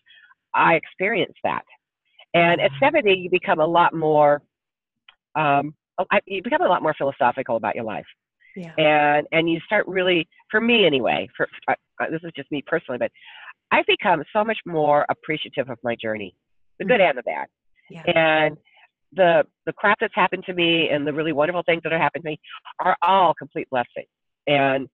[0.55, 1.63] I experienced that.
[2.35, 4.43] And at 70, you become a lot more,
[5.37, 5.75] um,
[6.27, 8.07] you become a lot more philosophical about your life.
[8.57, 8.73] Yeah.
[8.77, 11.75] And and you start really, for me anyway, for uh,
[12.11, 13.11] this is just me personally, but
[13.71, 16.35] I've become so much more appreciative of my journey,
[16.79, 17.11] the good mm-hmm.
[17.11, 17.47] and the bad.
[17.89, 18.03] Yeah.
[18.15, 18.57] And
[19.13, 22.25] the the crap that's happened to me and the really wonderful things that have happened
[22.25, 22.41] to me
[22.81, 24.09] are all complete blessings.
[24.47, 24.89] And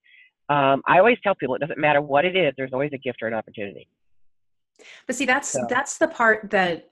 [0.49, 3.19] um, I always tell people it doesn't matter what it is, there's always a gift
[3.23, 3.89] or an opportunity.
[5.07, 5.67] But see, that's so.
[5.69, 6.91] that's the part that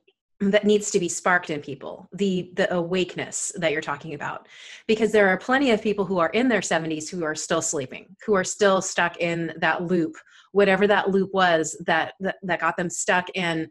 [0.51, 4.49] that needs to be sparked in people the the awakeness that you're talking about.
[4.87, 8.15] Because there are plenty of people who are in their 70s who are still sleeping
[8.27, 10.17] who are still stuck in that loop
[10.53, 13.69] whatever that loop was that that, that got them stuck in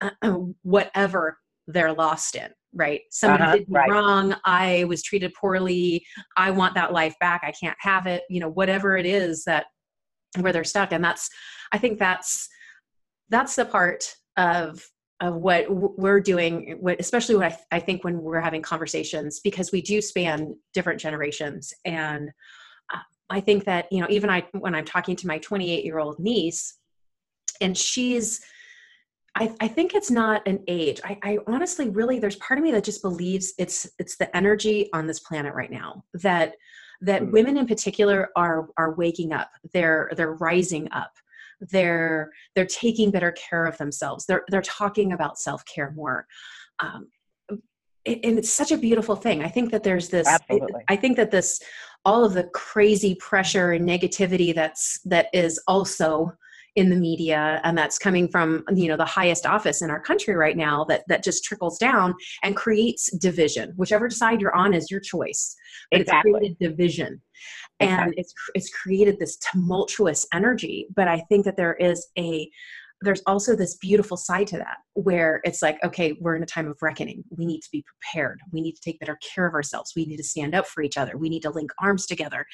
[0.00, 0.10] uh,
[0.62, 3.00] whatever they're lost in right?
[3.10, 3.90] Somebody uh-huh, did me right.
[3.90, 4.36] wrong.
[4.44, 6.04] I was treated poorly.
[6.36, 7.40] I want that life back.
[7.42, 8.24] I can't have it.
[8.28, 9.66] You know whatever it is that
[10.38, 10.92] where they're stuck.
[10.92, 11.30] And that's
[11.72, 12.48] i think that's
[13.28, 14.84] that's the part of
[15.20, 19.40] of what we're doing what, especially what I, th- I, think when we're having conversations
[19.40, 21.72] because we do span different generations.
[21.84, 22.30] And
[22.92, 25.98] uh, i think that you know even i when i'm talking to my 28 year
[25.98, 26.78] old niece
[27.60, 28.40] and she's
[29.38, 31.00] I, I think it's not an age.
[31.04, 34.90] I, I honestly really there's part of me that just believes it's it's the energy
[34.92, 36.54] on this planet right now that
[37.02, 37.30] that mm.
[37.30, 39.50] women in particular are are waking up.
[39.72, 41.12] They're they're rising up
[41.60, 44.26] they're they're taking better care of themselves.
[44.26, 46.26] They're they're talking about self-care more.
[46.80, 47.08] Um,
[48.06, 49.42] and it's such a beautiful thing.
[49.42, 50.82] I think that there's this Absolutely.
[50.88, 51.60] i think that this
[52.04, 56.32] all of the crazy pressure and negativity that's that is also
[56.76, 60.34] in the media and that's coming from you know the highest office in our country
[60.34, 63.72] right now that that just trickles down and creates division.
[63.76, 65.56] Whichever side you're on is your choice
[65.90, 66.30] but exactly.
[66.30, 67.20] it's created division
[67.80, 72.50] and it's it's created this tumultuous energy but i think that there is a
[73.00, 76.68] there's also this beautiful side to that where it's like okay we're in a time
[76.68, 77.22] of reckoning.
[77.30, 78.40] We need to be prepared.
[78.52, 79.92] We need to take better care of ourselves.
[79.94, 81.16] We need to stand up for each other.
[81.16, 82.46] We need to link arms together.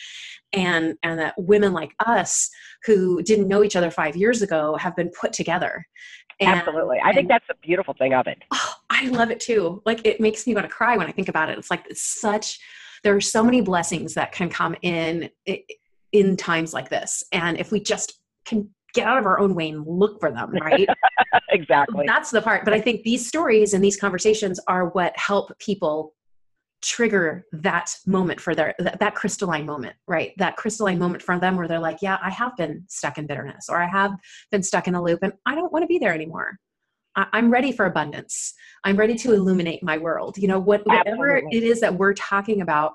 [0.53, 2.51] And and that women like us
[2.85, 5.87] who didn't know each other five years ago have been put together.
[6.41, 6.99] And, absolutely.
[7.03, 8.39] I think that's the beautiful thing of it.
[8.53, 9.83] Oh, i love it too.
[9.87, 11.59] Like it makes me want to cry when i think about it.
[11.59, 12.59] It's like it's such
[13.05, 15.31] there are so many blessings that can come in
[16.13, 19.69] in times like this and if we just can get out of our own way
[19.69, 20.89] and look for them, right?
[21.51, 22.07] exactly.
[22.07, 22.65] That's the part.
[22.65, 26.15] But I think these stories and these conversations are what help people
[26.81, 31.57] trigger that moment for their that, that, crystalline moment right that crystalline moment for them
[31.57, 34.11] where they're like yeah i have been stuck in bitterness or i have
[34.51, 36.59] been stuck in a loop and i don't want to be there anymore
[37.17, 41.59] i'm ready for abundance i'm ready to illuminate my world you know what, whatever Absolutely.
[41.59, 42.93] it is that we're talking about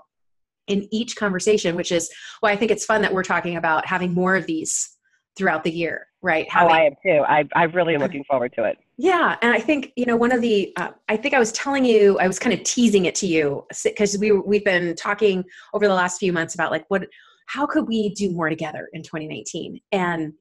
[0.67, 2.09] in each conversation which is
[2.41, 4.97] why i think it's fun that we're talking about having more of these
[5.39, 6.49] throughout the year, right?
[6.51, 7.23] Having, oh, I am too.
[7.25, 8.77] I, I really am looking forward to it.
[8.97, 9.37] Yeah.
[9.41, 12.19] And I think, you know, one of the, uh, I think I was telling you,
[12.19, 15.93] I was kind of teasing it to you because we, we've been talking over the
[15.93, 17.07] last few months about like what,
[17.45, 19.79] how could we do more together in 2019?
[19.93, 20.33] And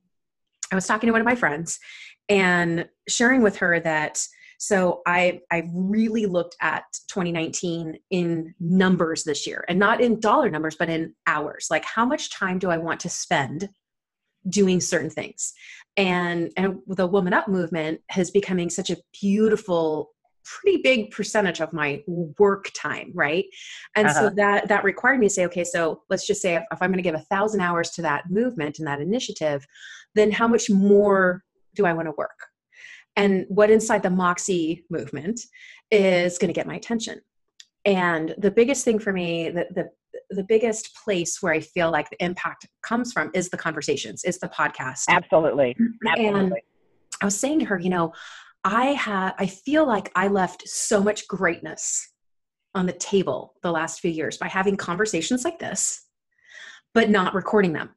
[0.71, 1.79] I was talking to one of my friends
[2.29, 4.23] and sharing with her that
[4.61, 10.51] so I I really looked at 2019 in numbers this year and not in dollar
[10.51, 11.69] numbers but in hours.
[11.71, 13.69] Like how much time do I want to spend
[14.49, 15.53] doing certain things
[15.97, 20.11] and and the woman up movement has becoming such a beautiful
[20.45, 22.03] pretty big percentage of my
[22.39, 23.45] work time right
[23.97, 24.21] and uh-huh.
[24.21, 26.91] so that that required me to say okay so let's just say if, if i'm
[26.91, 29.67] going to give a thousand hours to that movement and that initiative
[30.15, 31.43] then how much more
[31.75, 32.39] do i want to work
[33.17, 35.41] and what inside the moxie movement
[35.91, 37.21] is going to get my attention
[37.85, 39.89] and the biggest thing for me the, the
[40.31, 44.39] the biggest place where I feel like the impact comes from is the conversations, is
[44.39, 45.05] the podcast.
[45.09, 45.77] Absolutely.
[46.07, 46.41] Absolutely.
[46.41, 46.55] And
[47.21, 48.13] I was saying to her, you know,
[48.65, 52.13] I have I feel like I left so much greatness
[52.75, 56.07] on the table the last few years by having conversations like this,
[56.93, 57.91] but not recording them.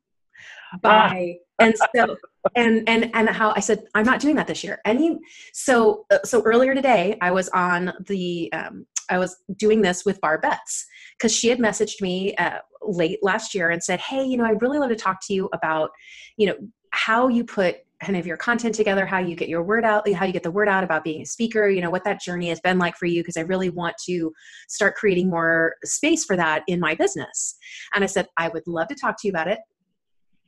[0.73, 0.77] Ah.
[1.09, 2.17] By and so
[2.55, 4.79] and and and how I said I'm not doing that this year.
[4.85, 5.19] Any
[5.53, 10.19] so uh, so earlier today I was on the um, I was doing this with
[10.21, 10.85] Barb Betts
[11.17, 14.61] because she had messaged me uh, late last year and said, "Hey, you know, I'd
[14.61, 15.91] really love to talk to you about,
[16.37, 16.55] you know,
[16.91, 20.25] how you put kind of your content together, how you get your word out, how
[20.25, 22.59] you get the word out about being a speaker, you know, what that journey has
[22.59, 24.33] been like for you, because I really want to
[24.67, 27.55] start creating more space for that in my business.
[27.93, 29.59] And I said, I would love to talk to you about it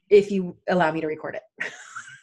[0.09, 1.73] if you allow me to record it.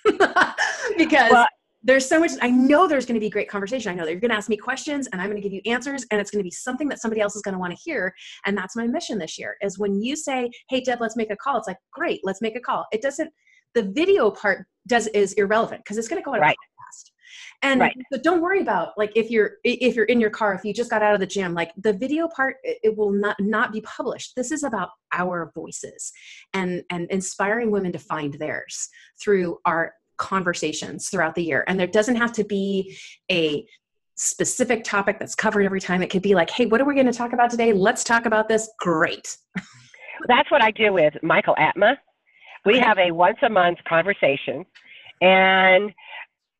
[0.97, 1.47] because well,
[1.83, 4.21] there's so much i know there's going to be great conversation i know that you're
[4.21, 6.39] going to ask me questions and i'm going to give you answers and it's going
[6.39, 8.13] to be something that somebody else is going to want to hear
[8.47, 11.37] and that's my mission this year is when you say hey deb let's make a
[11.37, 13.31] call it's like great let's make a call it doesn't
[13.75, 16.57] the video part does is irrelevant because it's going to go on right.
[17.63, 17.97] And right.
[18.11, 20.91] but don't worry about like if you're if you're in your car if you just
[20.91, 24.33] got out of the gym like the video part it, will not not be published
[24.35, 26.11] this is about our voices
[26.55, 28.89] and and inspiring women to find theirs
[29.21, 31.65] through our conversations throughout the year.
[31.67, 32.97] And there doesn't have to be
[33.33, 33.67] a
[34.15, 36.03] specific topic that's covered every time.
[36.03, 37.73] It could be like, hey, what are we going to talk about today?
[37.73, 38.71] Let's talk about this.
[38.79, 39.37] Great.
[40.29, 41.97] That's what I do with Michael Atma.
[42.67, 44.67] We have a once a month conversation.
[45.23, 45.91] And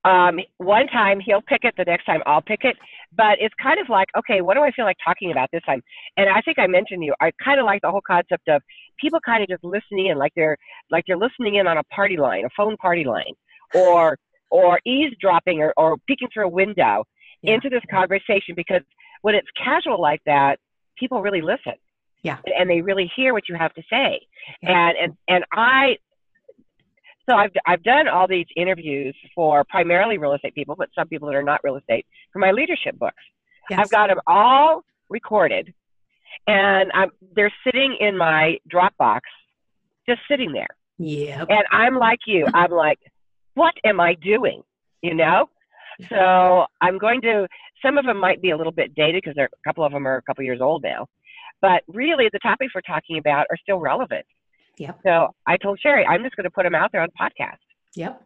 [0.05, 2.77] um, one time he'll pick it, the next time I'll pick it.
[3.17, 5.83] But it's kind of like, okay, what do I feel like talking about this time?
[6.17, 7.15] And I think I mentioned you.
[7.21, 8.63] I kind of like the whole concept of
[8.99, 10.57] people kind of just listening in, like they're
[10.91, 13.35] like they're listening in on a party line, a phone party line
[13.75, 14.19] or
[14.51, 17.05] or eavesdropping or, or peeking through a window
[17.43, 17.55] yeah.
[17.55, 18.83] into this conversation because
[19.23, 20.59] when it's casual like that,
[20.99, 21.75] people really listen.
[22.23, 22.39] Yeah.
[22.59, 24.21] And they really hear what you have to say.
[24.63, 24.89] Yeah.
[24.89, 25.97] And and and I
[27.29, 31.29] so I've I've done all these interviews for primarily real estate people, but some people
[31.29, 33.23] that are not real estate for my leadership books.
[33.69, 33.81] Yes.
[33.81, 35.73] I've got them all recorded,
[36.47, 39.21] and I'm they're sitting in my Dropbox,
[40.09, 40.69] just sitting there.
[40.99, 41.45] Yeah.
[41.49, 42.47] And I'm like you.
[42.55, 42.99] I'm like,
[43.55, 44.63] what am I doing?
[45.03, 45.49] You know?
[46.09, 47.47] So I'm going to,
[47.85, 50.17] some of them might be a little bit dated because a couple of them are
[50.17, 51.07] a couple years old now.
[51.61, 54.25] But really, the topics we're talking about are still relevant.
[54.81, 55.01] Yep.
[55.05, 57.59] So I told Sherry, I'm just going to put them out there on podcast.
[57.97, 58.23] Yep.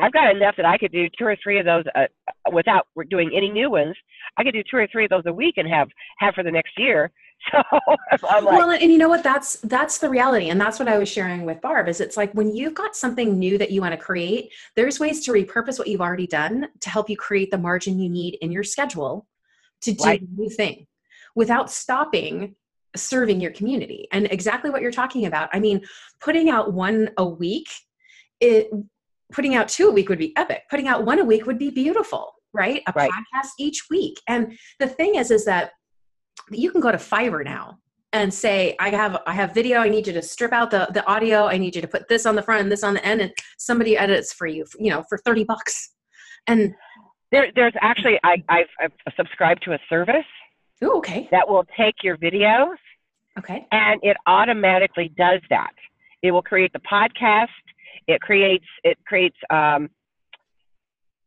[0.00, 2.06] I've got enough that I could do two or three of those uh,
[2.50, 3.94] without doing any new ones.
[4.38, 5.88] I could do two or three of those a week and have
[6.18, 7.10] have for the next year.
[7.52, 9.22] So like, well, and you know what?
[9.22, 11.88] That's that's the reality, and that's what I was sharing with Barb.
[11.88, 15.24] Is it's like when you've got something new that you want to create, there's ways
[15.24, 18.52] to repurpose what you've already done to help you create the margin you need in
[18.52, 19.26] your schedule
[19.82, 20.20] to do right.
[20.20, 20.86] a new thing
[21.34, 22.56] without stopping
[22.96, 24.08] serving your community.
[24.12, 25.48] And exactly what you're talking about.
[25.52, 25.80] I mean,
[26.20, 27.68] putting out one a week,
[28.40, 28.70] it
[29.32, 30.62] putting out two a week would be epic.
[30.70, 32.82] Putting out one a week would be beautiful, right?
[32.88, 33.10] A Right.
[33.10, 34.18] podcast each week.
[34.26, 35.70] And the thing is, is that
[36.50, 37.78] you can go to Fiverr now
[38.12, 39.78] and say, I have I have video.
[39.78, 41.46] I need you to strip out the the audio.
[41.46, 43.32] I need you to put this on the front and this on the end, and
[43.58, 45.94] somebody edits for you, you know, for thirty bucks.
[46.48, 46.74] And
[47.30, 50.26] There, there's actually I, I've, I've subscribed to a service
[50.82, 52.76] oh, okay, that will take your videos
[53.38, 55.72] okay, and it automatically does that.
[56.22, 57.48] It will create the podcast.
[58.06, 59.88] It creates it creates um,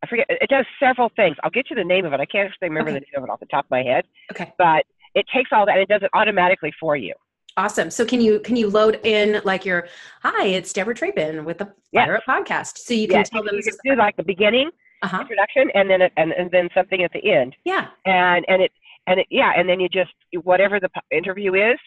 [0.03, 1.37] I forget it does several things.
[1.43, 2.19] I'll get you the name of it.
[2.19, 2.99] I can't actually remember Okay.
[2.99, 4.51] the name of it off the top of my head, okay.
[4.57, 4.85] but
[5.15, 7.13] it takes all that and it does it automatically for you.
[7.55, 7.89] Awesome.
[7.91, 9.87] So can you can you load in like your
[10.21, 12.07] hi, it's Deborah Trapin with the Yes.
[12.07, 12.79] Fire Up podcast.
[12.79, 14.71] So you can Yeah, tell them you can do like the beginning
[15.03, 15.21] uh-huh.
[15.21, 17.55] introduction and then it, and, and then something at the end.
[17.63, 17.87] Yeah.
[18.05, 18.71] and and it
[19.07, 20.11] and it, yeah, and then you just
[20.43, 21.77] whatever the interview is,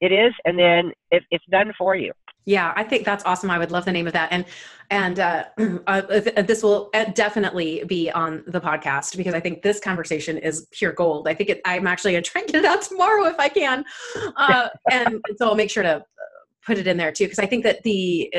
[0.00, 2.12] it is, and then it, it's done for you.
[2.46, 3.50] Yeah, I think that's awesome.
[3.50, 4.44] I would love the name of that, and
[4.90, 5.44] and uh,
[5.86, 6.02] uh,
[6.42, 10.92] this will uh, definitely be on the podcast because I think this conversation is pure
[10.92, 11.26] gold.
[11.26, 13.48] I think it, I'm actually going to try and get it out tomorrow if I
[13.48, 13.84] can,
[14.36, 16.02] uh, and so I'll make sure to uh,
[16.66, 18.32] put it in there too because I think that the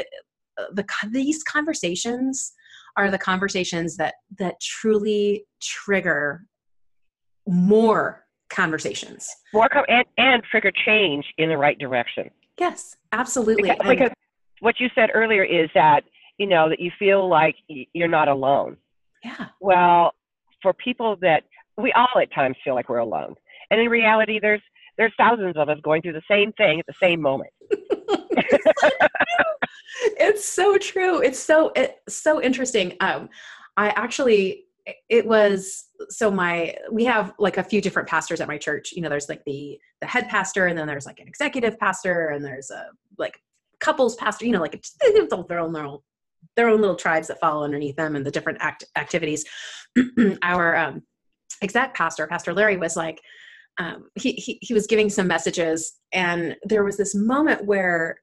[0.57, 2.53] uh, the these conversations
[2.97, 6.45] are the conversations that that truly trigger
[7.47, 9.27] more conversations.
[9.53, 12.29] More com- and and trigger change in the right direction.
[12.59, 13.63] Yes, absolutely.
[13.69, 14.11] Because, And- because
[14.61, 16.03] what you said earlier is that
[16.37, 18.77] you know that you feel like you're not alone.
[19.23, 19.47] yeah.
[19.59, 20.13] Well,
[20.61, 21.43] for people that
[21.77, 23.35] we all at times feel like we're alone,
[23.71, 24.61] and in reality, there's
[24.97, 27.51] there's thousands of us going through the same thing at the same moment.
[30.17, 33.29] it's so true it's so it's so interesting um
[33.77, 34.65] i actually
[35.09, 38.91] it was so my we have like a few different pastors at my church.
[38.91, 42.29] You know there's like the the head pastor and then there's like an executive pastor
[42.29, 42.87] and there's a
[43.17, 43.39] like
[43.79, 45.99] couples pastor you know like their own their own
[46.55, 49.45] their own little tribes that follow underneath them and the different act activities.
[50.41, 51.03] Our um
[51.61, 53.21] exec pastor pastor larry was like
[53.77, 58.21] um, he, he he was giving some messages and there was this moment where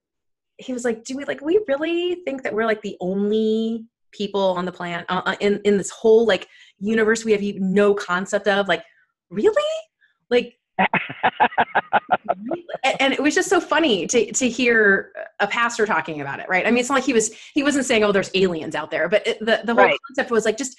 [0.59, 4.41] he was like do we like we really think that we're like the only people
[4.41, 6.49] on the planet uh, uh, in in this whole like
[6.79, 8.83] universe we have no concept of like
[9.31, 9.63] really
[10.31, 10.59] like
[12.85, 16.47] and, and it was just so funny to to hear a pastor talking about it
[16.49, 18.91] right i mean it's not like he was he wasn't saying oh there's aliens out
[18.91, 19.99] there but it, the the whole Right.
[20.09, 20.77] concept was like just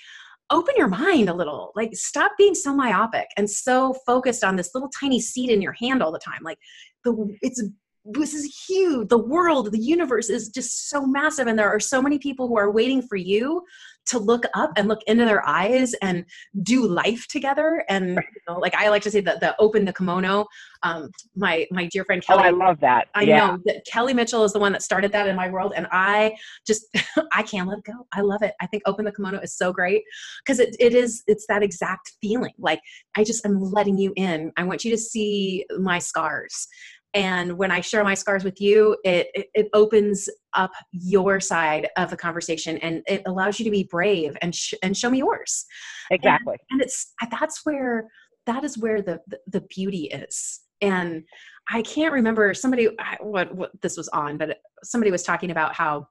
[0.49, 4.71] open your mind a little like stop being so myopic and so focused on this
[4.73, 6.57] little tiny seed in your hand all the time like
[7.03, 7.63] the it's
[8.05, 12.01] this is huge the world the universe is just so massive and there are so
[12.01, 13.63] many people who are waiting for you
[14.05, 16.25] to look up and look into their eyes and
[16.63, 19.93] do life together and you know, like i like to say that the open the
[19.93, 20.45] kimono
[20.83, 23.07] um, my my dear friend oh, kelly I love that.
[23.15, 23.37] I yeah.
[23.37, 26.35] know that Kelly Mitchell is the one that started that in my world, and I
[26.67, 26.85] just
[27.31, 28.05] I can't let it go.
[28.11, 28.53] I love it.
[28.61, 30.03] I think Open the Kimono is so great
[30.43, 32.53] because it, it is it's that exact feeling.
[32.59, 32.81] Like
[33.15, 34.51] I just am letting you in.
[34.57, 36.67] I want you to see my scars,
[37.13, 41.87] and when I share my scars with you, it it, it opens up your side
[41.97, 45.19] of the conversation, and it allows you to be brave and sh- and show me
[45.19, 45.65] yours.
[46.11, 46.57] Exactly.
[46.71, 48.07] and it's that's where
[48.45, 50.61] that is where the the, the beauty is.
[50.81, 51.23] And
[51.69, 55.73] i can't remember somebody I- what what this was on but somebody was talking about
[55.73, 56.07] how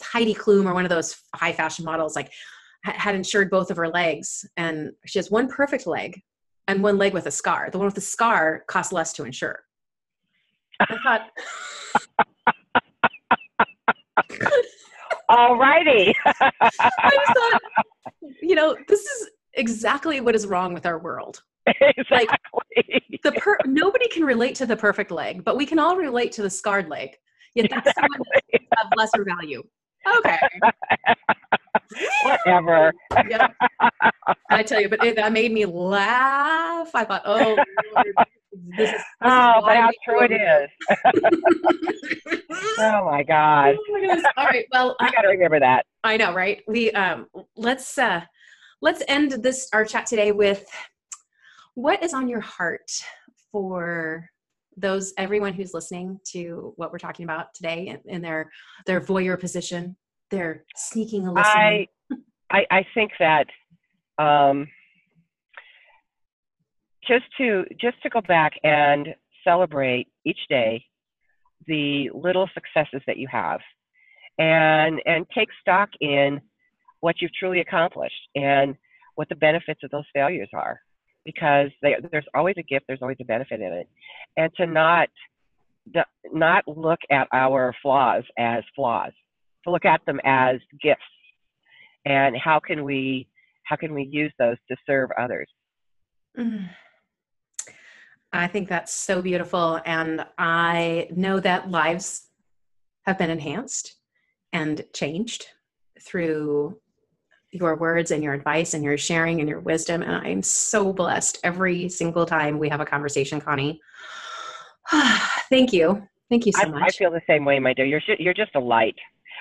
[0.00, 2.30] heidi klum or one of those high fashion models like
[2.84, 6.22] had insured both of her legs and she has one perfect leg
[6.68, 7.68] and one leg with a scar.
[7.70, 9.60] The one with the scar costs less to insure
[10.80, 11.30] i thought
[15.28, 16.14] All righty.
[16.24, 17.60] I just thought,
[18.40, 21.42] you know, this is exactly what is wrong with our world.
[21.66, 23.18] exactly.
[23.24, 26.42] the per- nobody can relate to the perfect leg, but we can all relate to
[26.42, 27.16] the scarred leg.
[27.54, 28.20] Yet that's someone
[28.52, 29.62] that's of lesser value.
[30.18, 30.38] Okay.
[32.22, 32.92] Whatever.
[33.28, 33.48] Yeah.
[34.50, 36.90] I tell you, but it, that made me laugh.
[36.94, 37.56] I thought, oh,
[37.94, 38.26] Lord, this is.
[38.76, 38.90] This
[39.22, 40.70] Oh, but how true it is.
[42.78, 43.74] Oh my God.
[43.78, 44.22] Oh my.
[44.36, 44.66] All right.
[44.72, 45.84] Well, I got to remember that.
[46.04, 46.62] I know, right?
[46.66, 48.22] We um let's uh
[48.80, 50.66] let's end this our chat today with
[51.74, 52.90] what is on your heart
[53.52, 54.30] for
[54.76, 58.50] those everyone who's listening to what we're talking about today in, in their
[58.86, 59.96] their voyeur position,
[60.30, 61.32] their sneaking a.
[61.36, 61.86] I,
[62.50, 63.46] I, I think that
[64.18, 64.68] um,
[67.06, 69.14] just to just to go back and
[69.44, 70.84] celebrate each day
[71.66, 73.60] the little successes that you have,
[74.38, 76.40] and and take stock in
[77.00, 78.76] what you've truly accomplished and
[79.14, 80.80] what the benefits of those failures are,
[81.24, 83.88] because they, there's always a gift, there's always a benefit in it,
[84.36, 85.08] and to not
[86.32, 89.12] not look at our flaws as flaws,
[89.66, 91.02] to look at them as gifts
[92.06, 93.28] and how can we
[93.64, 95.48] how can we use those to serve others?
[96.38, 96.70] Mm.
[98.32, 99.80] I think that's so beautiful.
[99.84, 102.28] And I know that lives
[103.06, 103.96] have been enhanced
[104.52, 105.46] and changed
[106.00, 106.78] through
[107.50, 110.02] your words and your advice and your sharing and your wisdom.
[110.02, 113.80] And I'm so blessed every single time we have a conversation, Connie.
[115.50, 116.06] Thank you.
[116.28, 116.82] Thank you so I, much.
[116.82, 117.86] I feel the same way, my dear.
[117.86, 118.96] You're you're just a light.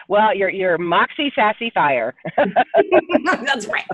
[0.08, 2.14] Well, you're you're Moxie Sassy Fire.
[3.26, 3.86] That's right.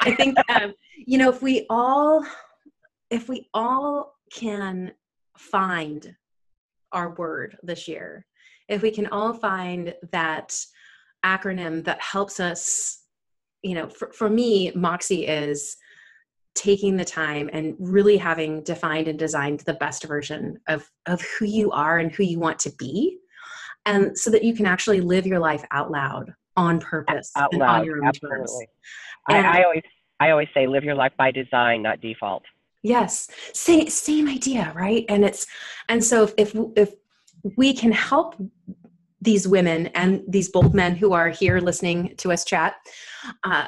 [0.00, 2.24] I think um, you know if we all
[3.10, 4.92] if we all can
[5.36, 6.14] find
[6.92, 8.26] our word this year,
[8.68, 10.56] if we can all find that
[11.24, 13.02] acronym that helps us,
[13.62, 15.76] you know, for, for me, Moxie is
[16.54, 21.46] taking the time and really having defined and designed the best version of, of who
[21.46, 23.18] you are and who you want to be.
[23.86, 27.60] And so that you can actually live your life out loud on purpose out and
[27.60, 28.38] loud, on your own absolutely.
[28.38, 28.66] terms.
[29.28, 29.82] I, I always
[30.20, 32.44] I always say live your life by design, not default.
[32.82, 35.04] Yes, same same idea, right?
[35.08, 35.46] And it's
[35.88, 36.94] and so if if, if
[37.56, 38.36] we can help
[39.20, 42.74] these women and these bold men who are here listening to us chat,
[43.42, 43.66] uh,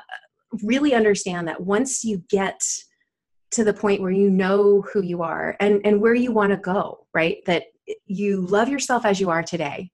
[0.62, 2.62] really understand that once you get
[3.52, 6.58] to the point where you know who you are and and where you want to
[6.58, 7.38] go, right?
[7.46, 7.64] That
[8.06, 9.90] you love yourself as you are today,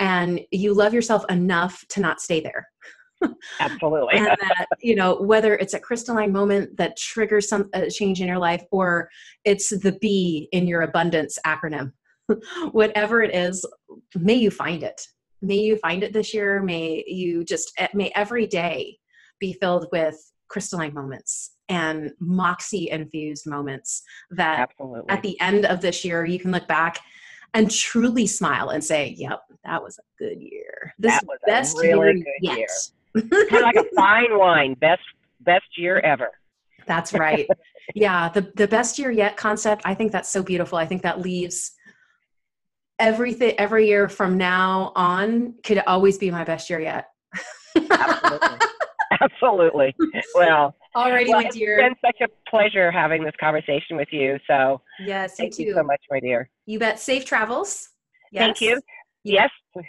[0.00, 2.66] and you love yourself enough to not stay there
[3.60, 4.16] Absolutely.
[4.16, 8.26] and that you know whether it's a crystalline moment that triggers some a change in
[8.26, 9.08] your life or
[9.44, 11.92] it's the b in your abundance acronym
[12.72, 13.64] whatever it is
[14.14, 15.06] may you find it
[15.42, 18.96] may you find it this year may you just eh, may every day
[19.38, 20.16] be filled with
[20.48, 25.08] crystalline moments and moxie infused moments that Absolutely.
[25.10, 26.98] at the end of this year you can look back
[27.54, 31.46] and truly smile and say yep that was a good year this That was a
[31.46, 32.66] best really year good yet year.
[33.14, 35.02] kind of like a fine wine, best
[35.40, 36.28] best year ever.
[36.86, 37.48] That's right.
[37.94, 39.82] yeah, the the best year yet concept.
[39.84, 40.78] I think that's so beautiful.
[40.78, 41.72] I think that leaves
[42.98, 47.08] everything every year from now on could always be my best year yet.
[47.76, 48.58] Absolutely.
[49.20, 49.94] Absolutely.
[50.34, 54.38] Well, Alrighty, well my It's been such a pleasure having this conversation with you.
[54.46, 55.62] So yes, you thank too.
[55.64, 56.50] you so much, my dear.
[56.66, 56.98] You bet.
[56.98, 57.90] Safe travels.
[58.34, 58.80] Thank you.
[59.22, 59.48] Yeah.
[59.74, 59.84] Yes,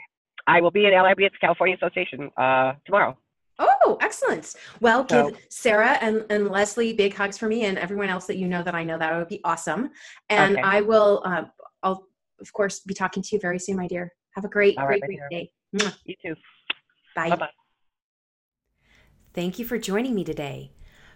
[0.47, 3.17] I will be in LIB at the California Association uh, tomorrow.
[3.59, 4.55] Oh, excellent.
[4.79, 8.37] Well, So- give Sarah and, and Leslie big hugs for me and everyone else that
[8.37, 9.91] you know that I know that would be awesome.
[10.29, 10.61] And Okay.
[10.63, 11.43] I will, uh,
[11.83, 12.07] I'll
[12.39, 14.11] of course be talking to you very soon, my dear.
[14.35, 15.51] Have a great, All great, right, great day.
[16.05, 16.35] You too.
[17.15, 17.29] Bye.
[17.29, 17.49] Bye bye.
[19.33, 20.71] Thank you for joining me today.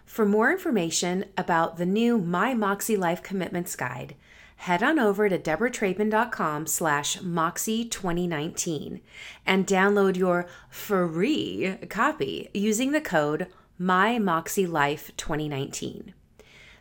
[0.06, 4.14] For more information about the new My Moxie Life Commitments Guide,
[4.56, 9.02] head on over to deborahtrapen.com slash moxie2019
[9.44, 13.48] and download your free copy using the code
[13.78, 16.14] MyMoxieLife2019.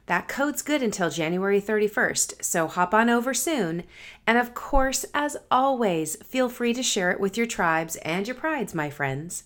[0.05, 3.85] That code's good until January 31st, so hop on over soon.
[4.27, 8.35] And of course, as always, feel free to share it with your tribes and your
[8.35, 9.45] prides, my friends.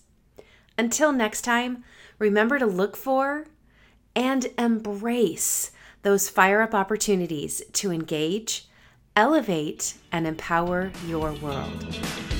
[0.76, 1.84] Until next time,
[2.18, 3.46] remember to look for
[4.14, 5.70] and embrace
[6.02, 8.66] those fire up opportunities to engage,
[9.14, 12.39] elevate, and empower your world.